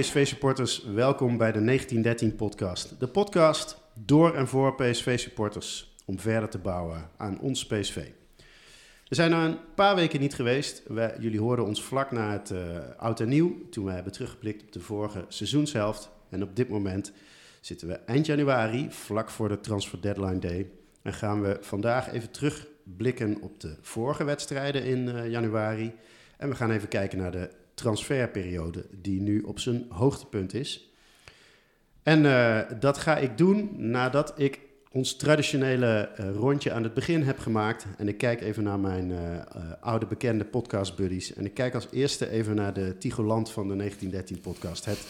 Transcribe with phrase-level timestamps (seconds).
[0.00, 0.84] PSV-supporters.
[0.84, 3.00] Welkom bij de 1913-podcast.
[3.00, 8.06] De podcast door en voor PSV-supporters om verder te bouwen aan ons PSV.
[9.08, 10.82] We zijn er een paar weken niet geweest.
[11.18, 12.60] Jullie hoorden ons vlak na het uh,
[12.96, 16.10] oud en nieuw, toen we hebben teruggeblikt op de vorige seizoenshelft.
[16.30, 17.12] En op dit moment
[17.60, 20.70] zitten we eind januari, vlak voor de Transfer Deadline Day.
[21.02, 25.92] En gaan we vandaag even terugblikken op de vorige wedstrijden in uh, januari.
[26.36, 30.90] En we gaan even kijken naar de transferperiode die nu op zijn hoogtepunt is.
[32.02, 34.60] En uh, dat ga ik doen nadat ik
[34.92, 37.86] ons traditionele uh, rondje aan het begin heb gemaakt.
[37.98, 39.18] En ik kijk even naar mijn uh,
[39.80, 41.34] oude bekende podcast buddies.
[41.34, 44.84] En ik kijk als eerste even naar de Tigoland van de 1913 podcast.
[44.84, 45.06] Het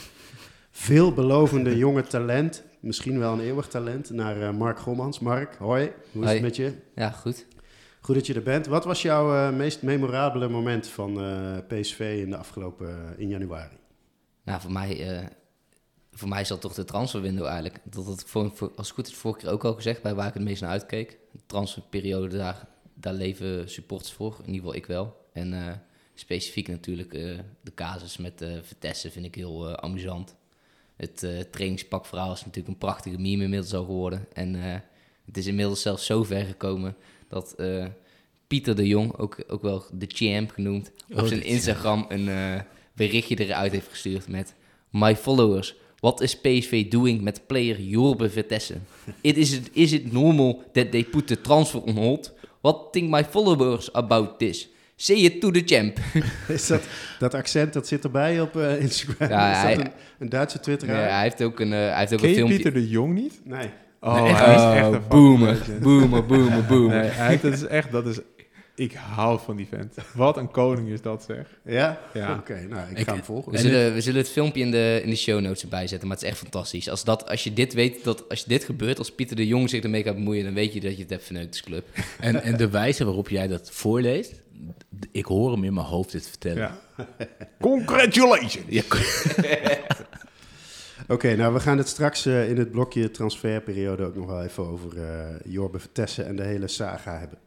[0.70, 5.19] veelbelovende jonge talent, misschien wel een eeuwig talent, naar Mark Gommans.
[5.19, 6.33] Mark, hoi, hoe is hoi.
[6.33, 6.72] het met je?
[6.94, 7.47] Ja, goed.
[8.01, 8.67] Goed dat je er bent.
[8.67, 13.29] Wat was jouw uh, meest memorabele moment van uh, PSV in de afgelopen uh, in
[13.29, 13.77] januari?
[14.43, 15.29] Nou, voor mij,
[16.12, 17.78] voor mij is dat toch de transferwindow eigenlijk.
[17.84, 20.28] Dat had ik voor, als het goed is vorige keer ook al gezegd, bij waar
[20.28, 21.19] ik het meest naar uitkeek.
[21.33, 25.28] De transferperiode, daar, daar leven supporters voor, in ieder geval ik wel.
[25.33, 25.83] En
[26.15, 27.11] specifiek natuurlijk
[27.61, 30.37] de casus met Vitesse vind ik heel amusant.
[30.97, 34.27] Het trainingspakverhaal is natuurlijk een prachtige meme inmiddels al geworden.
[34.33, 34.55] En
[35.25, 36.97] het is inmiddels zelfs zo ver gekomen
[37.31, 37.84] dat uh,
[38.47, 42.61] Pieter de Jong, ook, ook wel de champ genoemd, op oh, zijn Instagram een uh,
[42.92, 44.55] berichtje eruit heeft gestuurd met
[44.91, 48.75] My followers, what is PSV doing met player Jorbe Vitesse?
[49.20, 52.33] It is, it, is it normal that they put the transfer on hold?
[52.61, 54.69] What think my followers about this?
[54.97, 55.98] Say it to the champ.
[56.48, 56.83] is dat,
[57.19, 59.28] dat accent, dat zit erbij op uh, Instagram?
[59.28, 61.00] Ja, is dat hij, een, een, Duitse twitteraar?
[61.00, 62.55] Ja, hij heeft ook een, hij heeft ook Ken een filmpje...
[62.55, 63.41] Pieter de Jong niet?
[63.44, 63.71] Nee.
[64.00, 67.00] Oh, nee, hij is echt een boomer, boomer, boomer, boomer.
[67.00, 68.21] Nee, hij, dat is echt, dat is,
[68.75, 69.94] ik hou van die vent.
[70.15, 71.47] Wat een koning is dat, zeg.
[71.65, 72.00] Ja?
[72.15, 72.31] Ja.
[72.31, 73.53] Oké, okay, nou, ik, ik, ga hem volgen.
[73.53, 76.16] We zullen, we zullen het filmpje in de, in de show notes erbij zetten, maar
[76.16, 76.89] het is echt fantastisch.
[76.89, 79.71] Als, dat, als je dit weet, dat als je dit gebeurt, als Pieter de Jong
[79.71, 81.87] zich ermee gaat bemoeien, dan weet je dat je het hebt verneukt als club.
[82.21, 84.43] En, en de wijze waarop jij dat voorleest,
[85.12, 86.78] ik hoor hem in mijn hoofd dit vertellen.
[86.97, 87.06] Ja.
[87.60, 88.65] Congratulations!
[88.69, 88.83] Ja.
[91.10, 94.43] Oké, okay, nou we gaan het straks uh, in het blokje transferperiode ook nog wel
[94.43, 95.03] even over uh,
[95.44, 97.38] Jorbe Vertessen en de hele saga hebben.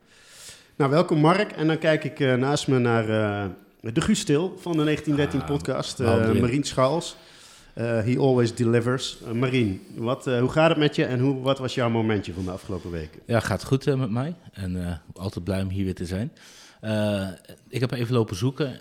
[0.76, 1.52] Nou, welkom Mark.
[1.52, 3.06] En dan kijk ik uh, naast me naar
[3.80, 6.00] de Guustil van de 1913 ah, podcast,
[6.42, 7.16] Marien Schals.
[7.74, 9.18] he always delivers.
[9.34, 12.52] Marien, wat, hoe gaat het met je en hoe, wat was jouw momentje van de
[12.52, 13.22] afgelopen weken?
[13.26, 16.32] Ja, gaat goed met mij en altijd blij om hier weer te zijn.
[17.70, 18.80] ik heb even lopen zoeken.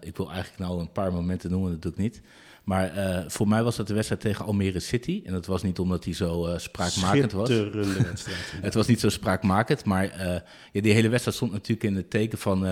[0.00, 2.20] ik wil eigenlijk nou een paar momenten noemen, dat doe ik niet.
[2.70, 5.22] Maar uh, voor mij was dat de wedstrijd tegen Almere City.
[5.24, 7.48] En dat was niet omdat hij zo uh, spraakmakend was.
[8.12, 8.52] wedstrijd.
[8.60, 10.34] het was niet zo spraakmakend, maar uh,
[10.72, 12.66] ja, die hele wedstrijd stond natuurlijk in het teken van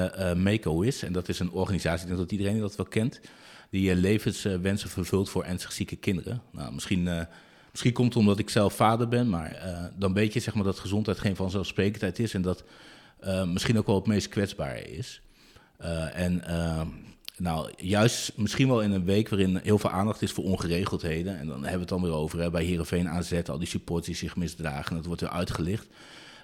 [0.82, 1.02] Is.
[1.02, 3.20] En dat is een organisatie, ik denk dat iedereen dat wel kent,
[3.70, 6.42] die levenswensen vervult voor ernstig zieke kinderen.
[6.52, 7.26] Nou, misschien,
[7.70, 9.62] misschien komt het omdat ik zelf vader ben, maar
[9.96, 12.34] dan weet je zeg maar, dat gezondheid geen vanzelfsprekendheid is.
[12.34, 12.64] En dat
[13.46, 15.22] misschien ook wel het meest kwetsbare is.
[16.12, 16.42] en
[17.38, 21.38] nou, juist misschien wel in een week waarin heel veel aandacht is voor ongeregeldheden.
[21.38, 24.06] En dan hebben we het dan weer over hè, bij Heerenveen AZ, al die supporters
[24.06, 24.96] die zich misdragen.
[24.96, 25.86] Dat wordt weer uitgelicht.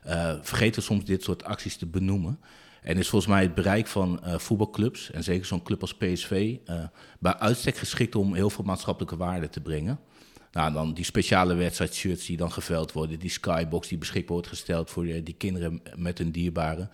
[0.06, 2.40] Uh, vergeten soms dit soort acties te benoemen.
[2.82, 6.56] En is volgens mij het bereik van uh, voetbalclubs, en zeker zo'n club als PSV,
[6.66, 6.84] uh,
[7.18, 9.98] bij uitstek geschikt om heel veel maatschappelijke waarde te brengen.
[10.52, 14.90] Nou, dan die speciale wedstrijdshirts die dan geveld worden, die skybox die beschikbaar wordt gesteld
[14.90, 16.90] voor die, die kinderen met hun dierbaren.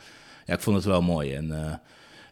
[0.46, 1.34] Ja, ik vond het wel mooi.
[1.34, 1.80] En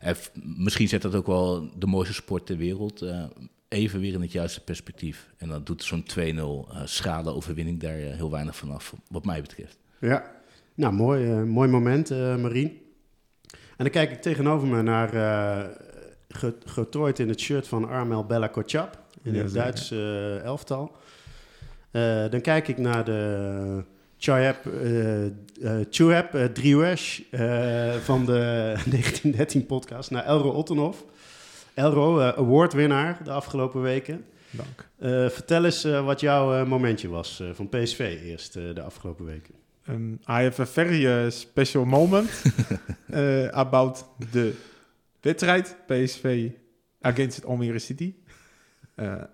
[0.00, 0.16] en
[0.56, 3.24] misschien zet dat ook wel de mooiste sport ter wereld uh,
[3.68, 5.32] even weer in het juiste perspectief.
[5.36, 9.40] En dan doet zo'n 2-0 uh, schade overwinning daar uh, heel weinig vanaf, wat mij
[9.40, 9.78] betreft.
[9.98, 10.30] Ja,
[10.74, 12.80] nou mooi, mooi moment, Marien.
[13.50, 15.10] En dan kijk ik tegenover me naar
[16.64, 20.96] getooid in het shirt van Armel Bella Kotschap in ja, het Duitse elftal.
[22.30, 23.84] dan kijk ik naar de
[24.18, 27.20] Chayab, uh, uh, Chuab uh, Driouesh
[28.02, 28.32] van de
[28.90, 31.04] 1913 podcast naar Elro Ottenhoff.
[31.74, 34.24] Elro, awardwinnaar de afgelopen weken.
[34.50, 34.88] Dank.
[35.32, 39.54] vertel eens wat jouw momentje was van PSV eerst de afgelopen weken.
[39.88, 42.42] Um, I have a very special moment
[43.50, 44.54] about the
[45.20, 46.50] wedstrijd PSV
[47.00, 48.14] against Almere City.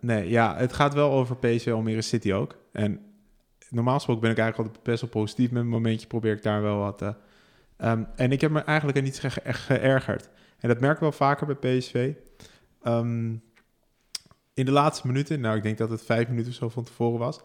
[0.00, 2.56] nee, ja, het gaat wel over PSV Almere City ook.
[2.72, 3.00] En
[3.74, 6.06] normaal gesproken ben ik eigenlijk altijd best wel positief met mijn momentje.
[6.06, 7.02] Probeer ik daar wel wat.
[7.02, 7.08] Uh,
[7.78, 10.28] um, en ik heb me eigenlijk niet ge echt geërgerd.
[10.58, 12.12] En dat merk ik wel vaker bij PSV.
[12.82, 13.42] Um,
[14.54, 17.18] in de laatste minuten, nou ik denk dat het vijf minuten of zo van tevoren
[17.18, 17.40] was.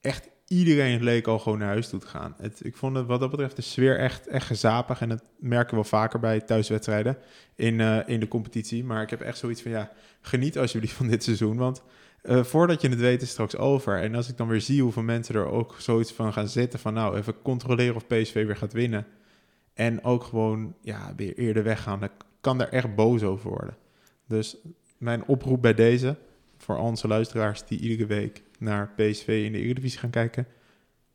[0.00, 2.34] Echt iedereen leek al gewoon naar huis toe te gaan.
[2.38, 5.00] Het, ik vond het wat dat betreft de sfeer echt, echt gezapig.
[5.00, 7.18] En dat merken we wel vaker bij thuiswedstrijden
[7.54, 8.84] in, eh, in de competitie.
[8.84, 11.56] Maar ik heb echt zoiets van, ja, geniet alsjeblieft van dit seizoen.
[11.56, 11.82] Want
[12.26, 14.02] eh, voordat je het weet is het straks over.
[14.02, 16.78] En als ik dan weer zie hoeveel mensen er ook zoiets van gaan zitten...
[16.78, 19.06] van nou, even controleren of PSV weer gaat winnen...
[19.74, 22.00] en ook gewoon ja, weer eerder weggaan...
[22.00, 23.76] dan kan daar echt boos over worden.
[24.26, 24.56] Dus
[24.98, 26.16] mijn oproep bij deze...
[26.56, 30.46] voor onze luisteraars die iedere week naar PSV in de Eredivisie gaan kijken...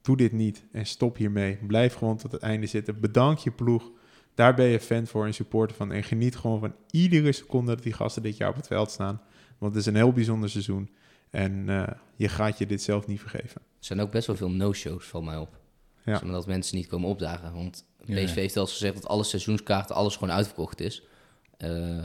[0.02, 1.58] doe dit niet en stop hiermee.
[1.68, 3.00] Blijf gewoon tot het einde zitten.
[3.00, 3.92] Bedank je ploeg.
[4.36, 5.92] Daar ben je fan voor en supporter van.
[5.92, 9.22] En geniet gewoon van iedere seconde dat die gasten dit jaar op het veld staan.
[9.58, 10.90] Want het is een heel bijzonder seizoen.
[11.30, 13.62] En uh, je gaat je dit zelf niet vergeven.
[13.62, 15.60] Er zijn ook best wel veel no-shows, van mij op.
[16.06, 16.18] Ja.
[16.18, 17.54] Zodat dat mensen niet komen opdagen.
[17.54, 18.42] Want PSV ja.
[18.42, 21.04] heeft al gezegd dat alle seizoenskaarten, alles gewoon uitverkocht is.
[21.58, 22.04] Uh,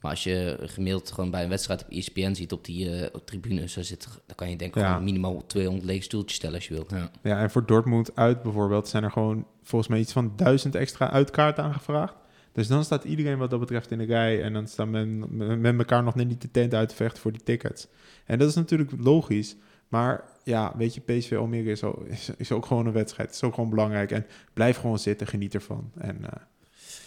[0.00, 3.26] maar als je gemiddeld gewoon bij een wedstrijd op ESPN ziet op die uh, op
[3.26, 4.98] tribunes, dan, zit, dan kan je denk ik ja.
[4.98, 6.90] minimaal 200 lege stoeltjes stellen als je wilt.
[6.90, 7.10] Ja.
[7.22, 11.10] ja, en voor Dortmund uit bijvoorbeeld zijn er gewoon volgens mij iets van duizend extra
[11.10, 12.14] uitkaarten aangevraagd.
[12.52, 15.78] Dus dan staat iedereen wat dat betreft in de rij en dan staan men met
[15.78, 17.88] elkaar nog net niet de tent uit te vechten voor die tickets.
[18.24, 19.56] En dat is natuurlijk logisch,
[19.88, 23.28] maar ja, weet je, PSV Almere is, ook, is, is ook gewoon een wedstrijd.
[23.28, 25.90] Het is ook gewoon belangrijk en blijf gewoon zitten, geniet ervan.
[25.98, 26.28] En uh,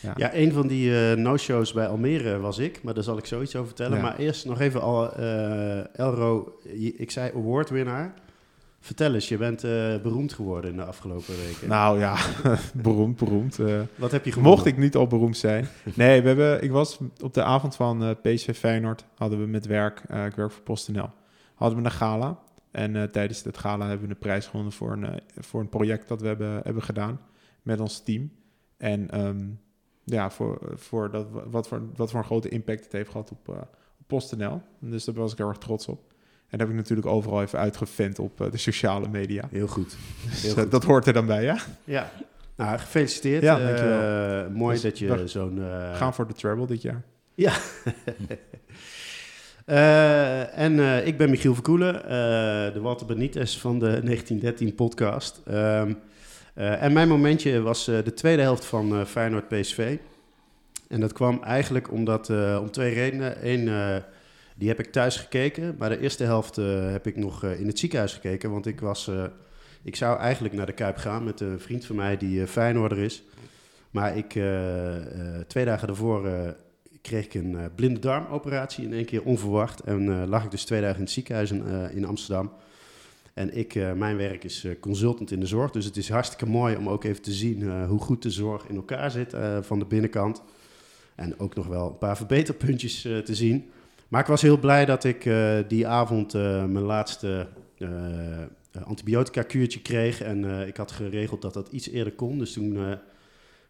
[0.02, 0.14] ja.
[0.16, 3.56] ja, een van die uh, no-shows bij Almere was ik, maar daar zal ik zoiets
[3.56, 3.98] over vertellen.
[3.98, 4.04] Ja.
[4.04, 6.60] Maar eerst nog even al, uh, Elro,
[6.98, 8.14] ik zei awardwinnaar.
[8.80, 9.72] Vertel eens, je bent uh,
[10.02, 11.68] beroemd geworden in de afgelopen weken.
[11.68, 12.18] Nou ja,
[12.74, 13.58] beroemd, beroemd.
[13.96, 14.52] Wat heb je gewonnen?
[14.52, 15.68] Mocht ik niet al beroemd zijn.
[15.94, 20.00] Nee, we hebben, ik was op de avond van PSV Feyenoord, hadden we met werk,
[20.00, 21.10] ik werk voor PostNL,
[21.56, 22.40] hadden we een gala.
[22.72, 26.22] En tijdens het gala hebben we een prijs gewonnen voor een, voor een project dat
[26.22, 27.20] we hebben, hebben gedaan
[27.62, 28.32] met ons team.
[28.78, 29.60] En um,
[30.12, 33.48] ja, voor, voor dat, wat, voor, wat voor een grote impact het heeft gehad op,
[33.50, 33.56] uh,
[34.00, 34.62] op PostNL.
[34.80, 36.00] Dus daar was ik heel erg trots op.
[36.50, 39.48] En dat heb ik natuurlijk overal even uitgevent op uh, de sociale media.
[39.52, 39.96] Heel goed.
[40.30, 40.72] Dus, Heel goed.
[40.72, 41.58] dat hoort er dan bij, ja?
[41.84, 42.12] Ja.
[42.56, 43.44] Nou, gefeliciteerd.
[43.44, 44.46] Ja, dankjewel.
[44.46, 45.58] Uh, mooi dus dat je zo'n...
[45.58, 45.96] Uh...
[45.96, 47.04] Gaan voor de treble dit jaar.
[47.34, 47.54] Ja.
[50.66, 51.94] en ik ben Michiel Verkoelen,
[52.74, 55.42] de Walter Benitez van de 1913 podcast.
[55.48, 55.96] Um, uh,
[56.62, 59.98] en mijn momentje was uh, de tweede helft van uh, Feyenoord PSV.
[60.88, 62.30] En dat kwam eigenlijk omdat,
[62.60, 63.48] om twee redenen.
[63.50, 64.04] Eén,
[64.56, 65.76] die heb ik thuis gekeken.
[65.78, 66.56] Maar de eerste helft
[66.92, 68.52] heb ik nog in het ziekenhuis gekeken.
[68.52, 69.12] Want ik, was,
[69.84, 73.24] ik zou eigenlijk naar de Kuip gaan met een vriend van mij die Feyenoorder is.
[73.92, 74.30] Maar ik,
[75.48, 76.30] twee dagen daarvoor
[77.02, 79.80] kreeg ik een blinde darmoperatie in één keer onverwacht.
[79.80, 81.52] En lag ik dus twee dagen in het ziekenhuis
[81.92, 82.52] in Amsterdam.
[83.34, 85.72] En ik, uh, mijn werk is uh, consultant in de zorg.
[85.72, 88.68] Dus het is hartstikke mooi om ook even te zien uh, hoe goed de zorg
[88.68, 90.44] in elkaar zit van de binnenkant.
[91.16, 93.70] En ook nog wel een paar verbeterpuntjes te zien.
[94.08, 95.30] Maar ik was heel blij dat ik
[95.68, 97.48] die avond mijn laatste
[98.86, 100.22] antibiotica-kuurtje kreeg.
[100.22, 102.38] En ik had geregeld dat dat iets eerder kon.
[102.38, 102.98] Dus toen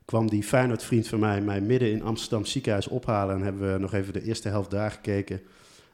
[0.05, 3.35] kwam die Feyenoord-vriend van mij mij midden in Amsterdam ziekenhuis ophalen.
[3.35, 5.41] En hebben we nog even de eerste helft daar gekeken.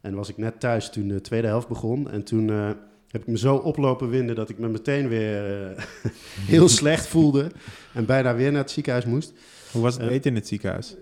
[0.01, 2.09] En was ik net thuis toen de tweede helft begon.
[2.09, 2.75] En toen
[3.07, 5.83] heb ik me zo oplopen winden dat ik me meteen weer uh,
[6.53, 7.51] heel slecht voelde
[7.93, 9.33] en bijna weer naar het ziekenhuis moest.
[9.71, 10.95] Hoe was het uh, eten in het ziekenhuis?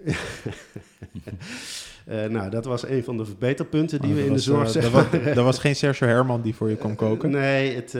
[2.08, 4.70] uh, nou, dat was een van de verbeterpunten die oh, we in was, de zorg
[4.70, 4.92] zeggen.
[4.92, 7.32] Was, er was geen Sergio Herman die voor je kon koken?
[7.32, 7.94] nee, het,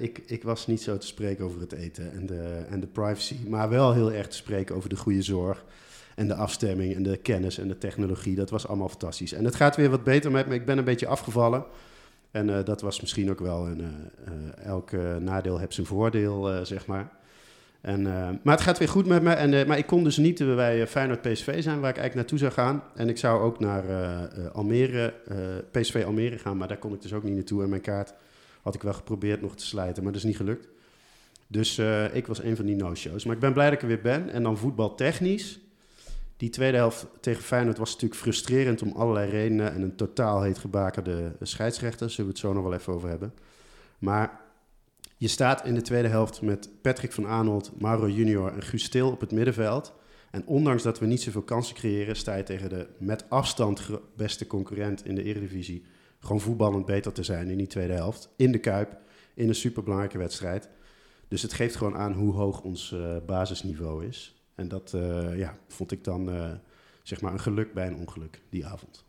[0.00, 3.36] ik, ik was niet zo te spreken over het eten en de, en de privacy,
[3.48, 5.64] maar wel heel erg te spreken over de goede zorg.
[6.14, 9.32] En de afstemming en de kennis en de technologie, dat was allemaal fantastisch.
[9.32, 10.54] En het gaat weer wat beter met me.
[10.54, 11.64] Ik ben een beetje afgevallen.
[12.32, 13.80] En uh, dat was misschien ook wel een.
[13.80, 17.10] Uh, elk nadeel heeft zijn voordeel, zeg maar.
[17.80, 18.02] En,
[18.42, 19.30] maar het gaat weer goed met me.
[19.30, 22.52] En, maar ik kon dus niet bij Feyenoord PSV zijn, waar ik eigenlijk naartoe zou
[22.52, 22.82] gaan.
[22.94, 23.84] En ik zou ook naar
[24.52, 25.14] Almere,
[25.70, 27.62] PSV Almere gaan, maar daar kon ik dus ook niet naartoe.
[27.62, 28.14] En mijn kaart
[28.62, 30.68] had ik wel geprobeerd nog te slijten, maar dat is niet gelukt.
[31.46, 31.78] Dus
[32.12, 33.24] ik was een van die no-shows.
[33.24, 34.30] Maar ik ben blij dat ik er weer ben.
[34.30, 35.60] En dan voetbaltechnisch
[36.42, 39.72] die tweede helft tegen Feyenoord was natuurlijk frustrerend om allerlei redenen.
[39.72, 42.10] En een totaal heet gebakerde scheidsrechter.
[42.10, 43.34] Zullen we het zo nog wel even over hebben.
[43.98, 44.40] Maar
[45.16, 49.20] je staat in de tweede helft met Patrick van Aanholt, Mauro Junior en Guus op
[49.20, 49.92] het middenveld.
[50.30, 53.82] En ondanks dat we niet zoveel kansen creëren, sta je tegen de met afstand
[54.16, 55.84] beste concurrent in de Eredivisie.
[56.18, 58.28] Gewoon voetballend beter te zijn in die tweede helft.
[58.36, 58.96] In de Kuip,
[59.34, 60.68] in een superbelangrijke wedstrijd.
[61.28, 64.41] Dus het geeft gewoon aan hoe hoog ons uh, basisniveau is.
[64.54, 66.50] En dat uh, ja, vond ik dan uh,
[67.02, 69.04] zeg maar een geluk bij een ongeluk die avond.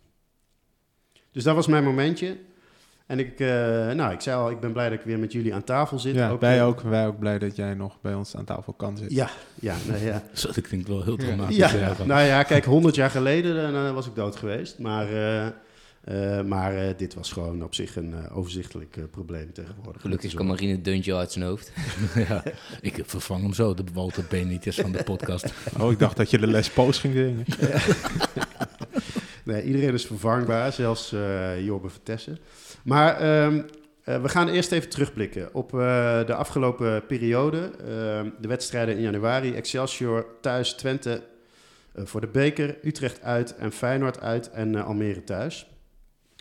[1.31, 2.37] Dus dat was mijn momentje.
[3.05, 3.47] En ik, uh,
[3.91, 6.15] nou, ik zei al, ik ben blij dat ik weer met jullie aan tafel zit.
[6.15, 8.97] Ja, ook, wij, ook, wij ook blij dat jij nog bij ons aan tafel kan
[8.97, 9.15] zitten.
[9.15, 10.23] Ja, ja, nou ja.
[10.33, 11.55] Zo, dat klinkt wel heel dramatisch.
[11.55, 11.95] Ja, ja.
[12.05, 14.79] nou ja, kijk, honderd jaar geleden dan was ik dood geweest.
[14.79, 15.07] Maar
[16.03, 20.01] Eh, maar eh, dit was gewoon op zich een eh, overzichtelijk eh, probleem tegenwoordig.
[20.01, 21.71] Gelukkig kan Marine een deuntje uit zijn hoofd.
[22.27, 22.43] ja,
[22.81, 25.53] ik vervang hem zo, de Walter Benitez van de podcast.
[25.79, 27.45] Oh, ik dacht dat je de Les Poos ging zingen.
[29.43, 32.37] Nee, iedereen is vervangbaar, zelfs eh Jorbe Vertessen.
[32.83, 33.61] Maar ehm,
[34.03, 35.79] eh, we gaan eerst even terugblikken op eh,
[36.25, 37.71] de afgelopen periode.
[37.79, 39.53] Ehm, de wedstrijden in januari.
[39.53, 41.23] Excelsior thuis, Twente
[41.95, 45.72] voor de beker, Utrecht uit en Feyenoord uit en Almere thuis.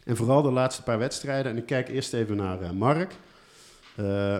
[0.04, 1.52] En vooral de laatste paar wedstrijden.
[1.52, 3.14] En ik kijk eerst even naar eh, Mark.
[3.97, 4.38] Eh,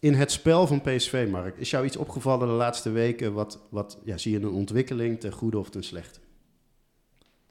[0.00, 3.32] in het spel van PSV, Mark, is jou iets opgevallen de laatste weken?
[3.32, 6.20] Wat, wat ja, zie je een ontwikkeling ten goede of ten slechte?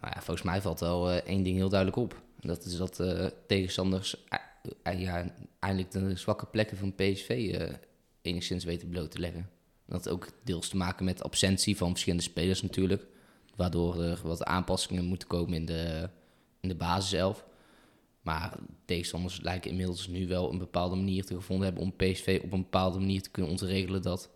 [0.01, 2.21] Nou ja, volgens mij valt wel eh, één ding heel duidelijk op.
[2.39, 3.01] Dat is dat
[3.47, 4.25] tegenstanders
[4.97, 7.59] ja, eindelijk de zwakke plekken van PSV
[8.21, 9.49] enigszins weten bloot te leggen.
[9.85, 13.05] Dat ook deels te maken met absentie van verschillende spelers natuurlijk.
[13.55, 16.09] Waardoor er wat aanpassingen moeten komen in de,
[16.59, 17.45] in de basiself.
[18.21, 22.51] Maar tegenstanders lijken inmiddels nu wel een bepaalde manier te gevonden hebben om PSV op
[22.51, 24.29] een bepaalde manier te kunnen ontregelen dat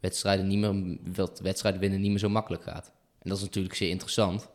[0.00, 2.92] wedstrijden, niet meer, dat wedstrijden winnen niet meer zo makkelijk gaat.
[3.18, 4.48] En dat is natuurlijk zeer interessant.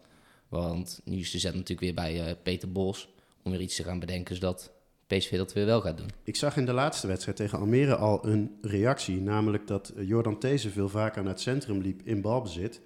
[0.50, 3.10] Want nu is de zet natuurlijk weer bij eh, Peter Bos
[3.44, 4.72] om weer iets te gaan bedenken zodat
[5.08, 6.10] PSV dat weer wel gaat doen.
[6.24, 9.22] Ik zag in de laatste wedstrijd tegen Almere al een reactie.
[9.22, 12.82] Namelijk dat eh, Jordan These veel vaker naar het centrum liep in balbezit.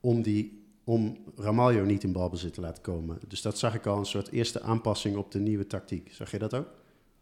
[0.00, 3.18] Om, die, om Ramaljo niet in balbezit te laten komen.
[3.28, 6.08] Dus dat zag ik al een soort eerste aanpassing op de nieuwe tactiek.
[6.12, 6.66] Zag je dat ook?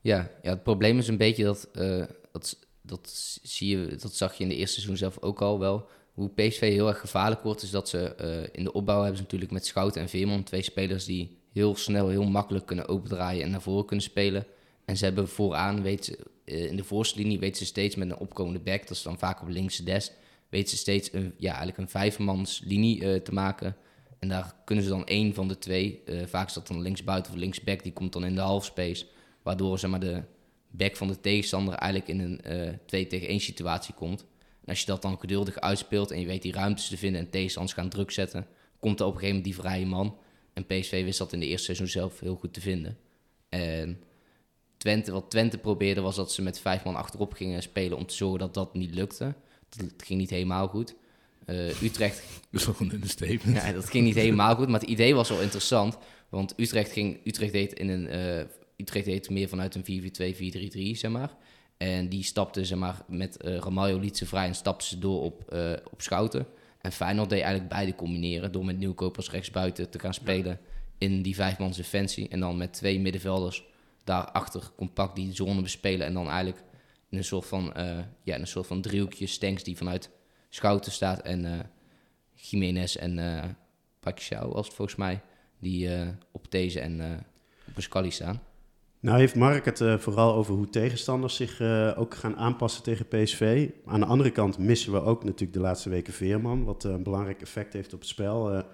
[0.00, 4.34] Ja, ja het probleem is een beetje dat, eh, dat, dat, zie je, dat zag
[4.34, 5.88] je in de eerste seizoen zelf ook al wel.
[6.12, 9.22] Hoe PSV heel erg gevaarlijk wordt, is dat ze eh, in de opbouw hebben ze
[9.22, 13.50] natuurlijk met Schouten en Veerman twee spelers die heel snel, heel makkelijk kunnen opendraaien en
[13.50, 14.46] naar voren kunnen spelen.
[14.84, 18.18] En ze hebben vooraan, weet eh, in de voorste linie weten ze steeds met een
[18.18, 20.12] opkomende back, dat is dan vaak op linkse des,
[20.54, 23.76] weten ze steeds een, ja, eigenlijk een vijfmans linie eh, te maken.
[24.18, 27.32] En daar kunnen ze dan één van de twee, eh, vaak is dat dan linksbuiten
[27.32, 29.06] of linksback, die komt dan in de halfspace.
[29.42, 30.22] Waardoor zeg maar, de
[30.70, 34.20] back van de tegenstander eigenlijk in een eh 2 tegen 1 situatie komt.
[34.60, 37.30] En als je dat dan geduldig uitspeelt en je weet die ruimtes te vinden en
[37.30, 38.46] tegenstanders gaan druk zetten,
[38.78, 40.18] komt er op een gegeven moment die vrije man.
[40.52, 42.98] En PSV wist dat in de eerste seizoen zelf heel goed te vinden.
[43.48, 44.02] En
[44.76, 48.14] Twente, wat Twente probeerde was dat ze met vijf man achterop gingen spelen om te
[48.14, 49.34] zorgen dat dat niet lukte.
[49.76, 50.94] Dat ging niet helemaal goed.
[51.46, 53.56] Eh, Utrecht Dat is wel een understatement.
[53.56, 55.98] ja, dat ging niet helemaal goed, maar het idee was wel interessant.
[56.28, 58.06] Want Utrecht, ging, Utrecht deed in een.
[58.08, 58.44] eh,
[58.76, 61.30] Utrecht deed meer vanuit een 4-4-2, 4-3-3, zeg maar.
[61.76, 65.22] En die stapte, zeg maar, met eh Ramaljo liet ze vrij en stapte ze door
[65.22, 65.56] op,
[65.92, 66.46] op Schouten.
[66.80, 70.60] En Feyenoord deed eigenlijk beide combineren door met Nieuwkopers rechtsbuiten te gaan spelen
[70.98, 72.28] in die vijfmans defensie.
[72.28, 73.64] En dan met twee middenvelders
[74.04, 76.06] daarachter compact die zone bespelen.
[76.06, 76.64] En dan eigenlijk in
[77.16, 80.10] een soort van, eh, ja, een soort van driehoekje Stenks die vanuit
[80.48, 81.20] Schouten staat.
[81.22, 81.58] En eh
[82.32, 83.44] Jiménez en eh
[84.00, 85.20] Pacquiao het volgens mij.
[85.58, 85.88] Die
[86.30, 87.24] op deze en
[87.66, 88.42] op Pascali staan.
[89.00, 91.60] Nou heeft Mark het vooral over hoe tegenstanders zich
[91.96, 93.70] ook gaan aanpassen tegen PSV.
[93.86, 97.40] Aan de andere kant missen we ook natuurlijk de laatste weken Veerman, wat een belangrijk
[97.40, 98.64] effect heeft op het spel.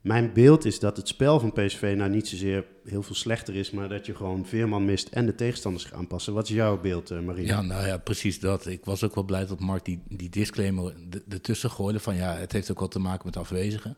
[0.00, 3.70] Mijn beeld is dat het spel van PSV nou niet zozeer heel veel slechter is,
[3.70, 6.34] maar dat je gewoon Veerman mist en de tegenstanders gaat aanpassen.
[6.34, 7.46] Wat is jouw beeld, Marie?
[7.46, 8.66] Ja, nou ja, precies dat.
[8.66, 10.94] Ik was ook wel blij dat Mark die, die disclaimer
[11.28, 13.96] ertussen gooide van ja, het heeft ook wat te maken met afwezigen.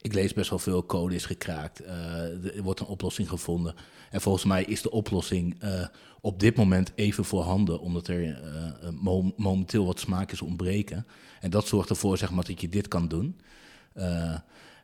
[0.00, 3.74] Ik lees best wel veel, code is gekraakt, eh, er wordt een oplossing gevonden.
[4.10, 5.86] En volgens mij is de oplossing eh,
[6.20, 8.40] op dit moment even voorhanden, omdat er
[9.00, 11.06] mo- momenteel wat smaakjes ontbreken.
[11.40, 13.40] En dat zorgt ervoor zeg maar, dat je dit kan doen.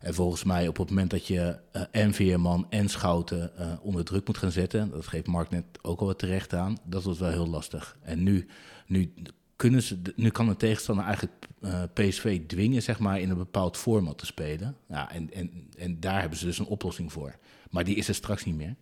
[0.02, 4.04] En volgens mij op het moment dat je eh, en Veerman en Schouten eh, onder
[4.04, 7.18] druk moet gaan zetten, dat geeft Mark net ook al wat terecht aan, dat wordt
[7.18, 7.96] wel heel lastig.
[8.02, 8.46] En nu,
[8.86, 9.12] nu,
[9.56, 13.76] kunnen ze, nu kan een tegenstander eigenlijk eh, PSV dwingen zeg maar, in een bepaald
[13.76, 14.76] format te spelen.
[14.88, 17.36] Ja, en, en, en daar hebben ze dus een oplossing voor.
[17.70, 18.74] Maar die is er straks niet meer.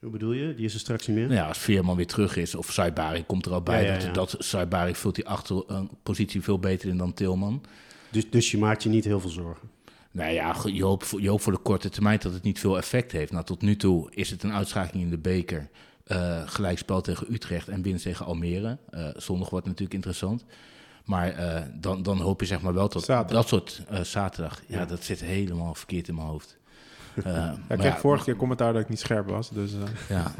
[0.00, 0.54] Hoe bedoel je?
[0.54, 1.26] Die is er straks niet meer?
[1.26, 4.00] Nou ja, als Veerman weer terug is, of Saibari komt er al bij, Ja, ja,
[4.00, 4.12] ja.
[4.12, 7.64] dat, Saibari vult die achter een positie veel beter in dan Tilman.
[8.10, 9.68] Dus, dus je maakt je niet heel veel zorgen.
[10.12, 12.76] Nou ja, je hoopt, voor, je hoopt voor de korte termijn dat het niet veel
[12.76, 13.32] effect heeft.
[13.32, 15.68] Nou, tot nu toe is het een uitschakeling in de beker.
[16.04, 18.78] eh gelijkspel tegen Utrecht en winst tegen Almere.
[18.90, 20.44] Eh, zondag wordt natuurlijk interessant.
[21.04, 23.48] Maar eh, dan, dan hoop je zeg maar wel tot Zaterdag.
[23.48, 24.62] dat soort zaterdag.
[24.66, 24.84] Ja, Ja.
[24.86, 26.58] dat zit helemaal verkeerd in mijn hoofd.
[27.24, 29.50] Eh, Ja, ik kreeg vorige keer commentaar dat ik niet scherp was.
[29.50, 29.78] Dus, eh,
[30.16, 30.32] Ja.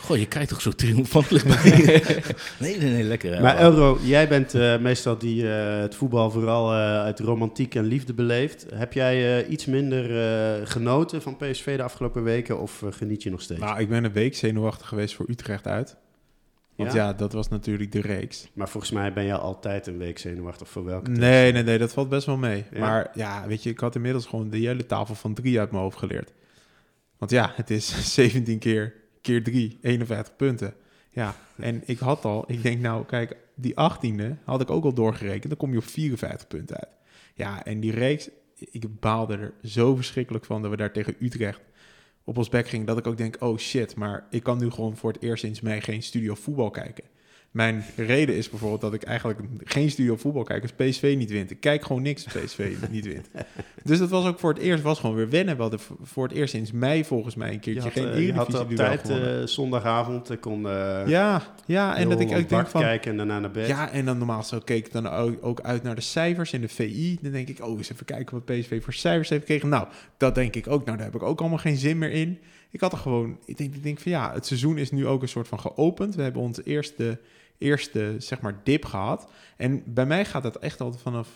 [0.00, 1.62] Goh, je kijkt toch zo triomfantelijk bij.
[2.60, 3.34] nee, nee, nee, lekker.
[3.34, 3.40] hè.
[3.40, 7.84] Maar Elro, jij bent eh, meestal die eh, het voetbal vooral eh, uit romantiek en
[7.84, 8.66] liefde beleeft.
[8.74, 10.04] Heb jij eh, iets minder
[10.60, 13.60] eh, genoten van PSV de afgelopen weken of geniet je nog steeds?
[13.60, 15.96] nou, ik ben een week zenuwachtig geweest voor Utrecht uit.
[16.76, 17.04] Want Ja?
[17.04, 18.48] ja, dat was natuurlijk de reeks.
[18.52, 21.92] Maar volgens mij ben je altijd een week zenuwachtig voor welke Nee, nee, nee, dat
[21.92, 22.64] valt best wel mee.
[22.72, 22.78] Ja?
[22.78, 25.82] Maar ja, weet je, ik had inmiddels gewoon de hele tafel van drie uit mijn
[25.82, 26.32] hoofd geleerd.
[27.18, 30.74] Want ja, het is 17 keer, keer 3, 51 punten.
[31.10, 34.94] Ja, en ik had al, ik denk nou, kijk, die 18e had ik ook al
[34.94, 35.48] doorgerekend.
[35.48, 36.90] Dan kom je op 54 punten uit.
[37.34, 41.60] Ja, en die reeks, ik baalde er zo verschrikkelijk van dat we daar tegen Utrecht
[42.26, 42.86] op ons bek gingen.
[42.86, 45.60] Dat ik ook denk, oh shit, maar ik kan nu gewoon voor het eerst sinds
[45.60, 47.04] mij geen studio voetbal kijken.
[47.56, 51.50] Mijn reden is bijvoorbeeld dat ik eigenlijk geen studio voetbal kijk als PSV niet wint.
[51.50, 53.28] Ik kijk gewoon niks als PSV niet wint.
[53.82, 55.56] Dus dat was ook voor het eerst was gewoon weer wennen.
[55.56, 58.36] We hadden voor het eerst sinds mei volgens mij een keertje Je had, geen eh,
[58.36, 62.32] had Eredivisie op duel tijd eh, zondagavond ik kon eh, ja, ja, en dat ik
[62.32, 62.80] ook denk van...
[62.80, 63.66] kijken en daarna naar bed.
[63.66, 66.60] Ja, en dan normaal zo keek ik dan ook ook uit naar de cijfers in
[66.60, 67.18] de VI.
[67.20, 69.68] Dan denk ik, oh, eens even kijken wat PSV voor cijfers heeft gekregen.
[69.68, 69.86] Nou,
[70.16, 70.84] dat denk ik ook.
[70.84, 72.38] Nou, daar heb ik ook allemaal geen zin meer in.
[72.70, 75.22] Ik had er gewoon, ik denk, ik denk van ja, het seizoen is nu ook
[75.22, 76.14] een soort van geopend.
[76.14, 77.18] We hebben onze eerste,
[77.58, 79.30] eerste zeg maar, dip gehad.
[79.56, 81.28] En bij mij gaat het echt altijd vanaf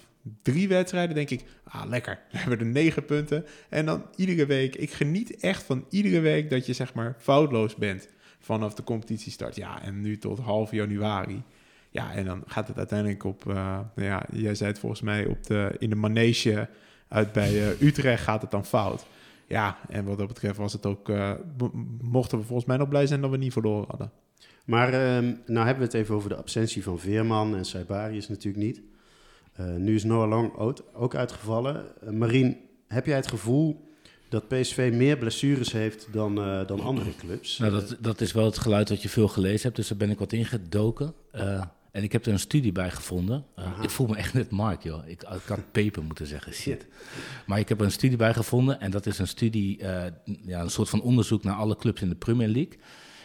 [0.43, 2.19] drie wedstrijden, denk ik, ah, lekker.
[2.33, 3.45] We hebben er negen punten.
[3.69, 7.75] En dan iedere week, ik geniet echt van iedere week dat je zeg maar foutloos
[7.75, 8.09] bent
[8.39, 9.57] vanaf de competitiestart.
[9.57, 11.43] Ja, en nu tot half januari.
[11.91, 13.55] Ja, en dan gaat het uiteindelijk op, eh,
[13.95, 16.69] nou ja, jij zei het volgens mij, op de, in de manege
[17.09, 19.07] uit bij eh, Utrecht gaat het dan fout.
[19.47, 21.71] Ja, en wat dat betreft was het ook, eh, mo-
[22.03, 24.11] mochten we volgens mij nog blij zijn dat we niet verloren hadden.
[24.71, 28.65] Maar ehm, nou hebben we het even over de absentie van Veerman en Saibarius natuurlijk
[28.65, 28.81] niet.
[29.53, 30.53] Eh, nu is Noah Lang
[30.95, 31.85] ook, uitgevallen.
[32.05, 33.89] Uh, Marien, heb jij het gevoel
[34.29, 37.59] dat PSV meer blessures heeft dan, eh, dan andere clubs?
[37.59, 40.11] Nou, dat, dat is wel het geluid dat je veel gelezen hebt, dus daar ben
[40.11, 41.15] ik wat ingedoken.
[41.91, 43.45] En ik heb er een studie bij gevonden.
[43.83, 45.09] Ik voel me echt net Mark, joh.
[45.09, 46.87] Ik, ik had peper moeten zeggen, shit.
[47.47, 49.79] Maar ik heb er een studie bij gevonden en dat is een studie,
[50.43, 52.79] ja, een soort van onderzoek naar alle clubs in de Premier League.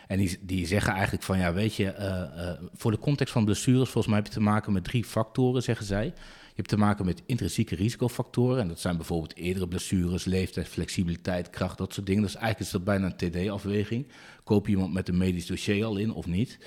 [0.07, 3.45] En die, die zeggen eigenlijk van, ja, weet je, eh, eh, voor de context van
[3.45, 6.05] blessures, volgens mij heb je te maken met drie factoren, zeggen zij.
[6.55, 8.61] Je hebt te maken met intrinsieke risicofactoren.
[8.61, 12.21] En dat zijn bijvoorbeeld eerdere blessures, leeftijd, flexibiliteit, kracht, dat soort dingen.
[12.21, 14.07] Dus eigenlijk is dat bijna een TD-afweging.
[14.43, 16.57] Koop je iemand met een medisch dossier al in of niet?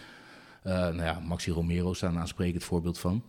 [0.62, 3.22] Eh, nou ja, Maxi Romero is daar een aansprekend voorbeeld van.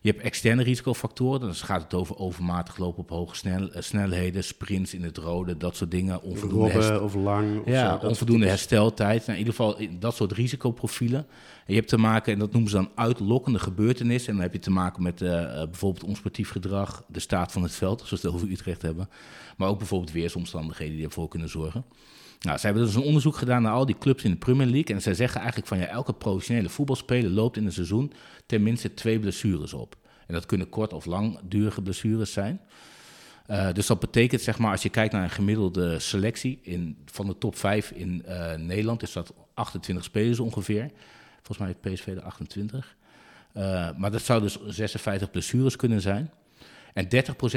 [0.00, 1.40] Je hebt externe risicofactoren.
[1.40, 5.56] Dan gaat het over overmatig lopen op hoge snel, eh, snelheden, sprints in het rode,
[5.56, 6.22] dat soort dingen.
[6.22, 7.60] Onvoldoende herstel- Robben of Lang?
[7.60, 9.18] Of ja, zo, onvoldoende hersteltijd.
[9.20, 11.26] Nou, in ieder geval dat soort risicoprofielen.
[11.66, 14.28] En je hebt te maken, en dat noemen ze dan uitlokkende gebeurtenissen.
[14.28, 17.62] En dan heb je te maken met eh, eh, bijvoorbeeld onsportief gedrag, de staat van
[17.62, 19.08] het veld, als we het over Utrecht hebben.
[19.56, 21.84] Maar ook bijvoorbeeld weersomstandigheden die ervoor kunnen zorgen.
[22.40, 24.94] Nou, ze hebben dus een onderzoek gedaan naar al die clubs in de Premier League.
[24.96, 28.12] En zij zeggen eigenlijk van ja, elke professionele voetbalspeler loopt in een seizoen
[28.46, 29.96] tenminste twee blessures op.
[30.26, 32.60] En dat kunnen kort of langdurige blessures zijn.
[33.50, 37.26] Uh, dus dat betekent, zeg maar, als je kijkt naar een gemiddelde selectie in, van
[37.26, 40.90] de top 5 in uh, Nederland, is dat 28 spelers ongeveer.
[41.42, 42.96] Volgens mij heeft PSV er 28.
[43.56, 43.62] Uh,
[43.96, 46.30] maar dat zou dus 56 blessures kunnen zijn.
[46.96, 47.08] En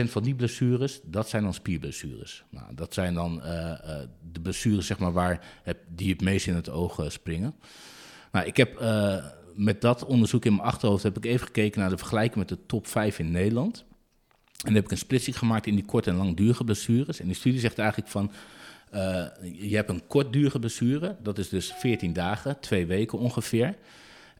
[0.07, 2.43] 30% van die blessures, dat zijn dan spierblessures.
[2.49, 3.99] Nou, dat zijn dan uh, uh,
[4.31, 7.55] de blessures zeg maar, waar het, die het meest in het oog uh, springen.
[8.31, 8.79] Nou, ik heb
[9.55, 12.65] met dat onderzoek in mijn achterhoofd heb ik even gekeken naar de vergelijking met de
[12.65, 13.77] top 5 in Nederland.
[13.77, 17.19] En dan heb ik een splitsing gemaakt in die korte en langdurige blessures.
[17.19, 18.31] En die studie zegt eigenlijk van,
[18.93, 19.25] uh,
[19.69, 23.75] je hebt een kortdurige blessure, dat is dus 14 dagen, twee weken ongeveer.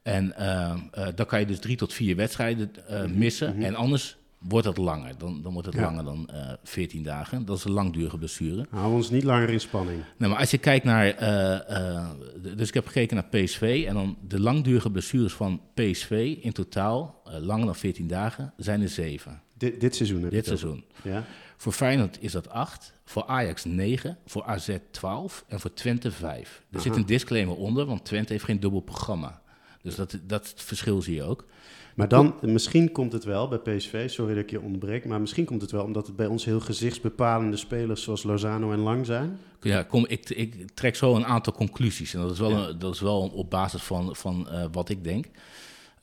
[0.02, 2.70] En uh, uh, dan kan je dus drie tot vier wedstrijden
[3.14, 3.48] missen.
[3.48, 3.64] Mm -hmm.
[3.64, 5.18] En anders wordt het langer.
[5.18, 5.82] Dan, dan wordt het ja.
[5.82, 7.44] langer dan uh, 14 dagen.
[7.44, 8.66] Dat is een langdurige blessure.
[8.70, 10.02] Houden we ons niet langer in spanning.
[10.16, 11.22] Nou, maar als je kijkt naar...
[11.22, 12.10] Uh, uh,
[12.56, 13.84] dus ik heb gekeken naar PSV...
[13.88, 17.22] en dan de langdurige blessures van PSV in totaal...
[17.40, 19.42] langer dan 14 dagen, zijn er zeven.
[19.54, 20.84] Dit, dit seizoen Dit seizoen.
[21.02, 21.24] Ja.
[21.56, 26.62] Voor Feyenoord is dat 8, voor Ajax 9, voor AZ 12 en voor Twente 5.
[26.70, 26.82] Er Aha.
[26.82, 29.42] zit een disclaimer onder, want Twente heeft geen dubbel programma.
[29.82, 31.46] Dus dat, dat verschil zie je ook.
[32.00, 35.44] Maar dan, misschien komt het wel bij PSV, sorry dat ik je onderbreek, maar misschien
[35.44, 39.38] komt het wel omdat het bij ons heel gezichtsbepalende spelers zoals Lozano en Lang zijn.
[39.60, 42.68] Ja, kom, ik, ik trek zo een aantal conclusies en dat is wel, ja.
[42.68, 45.26] een, dat is wel op basis van, van uh, wat ik denk.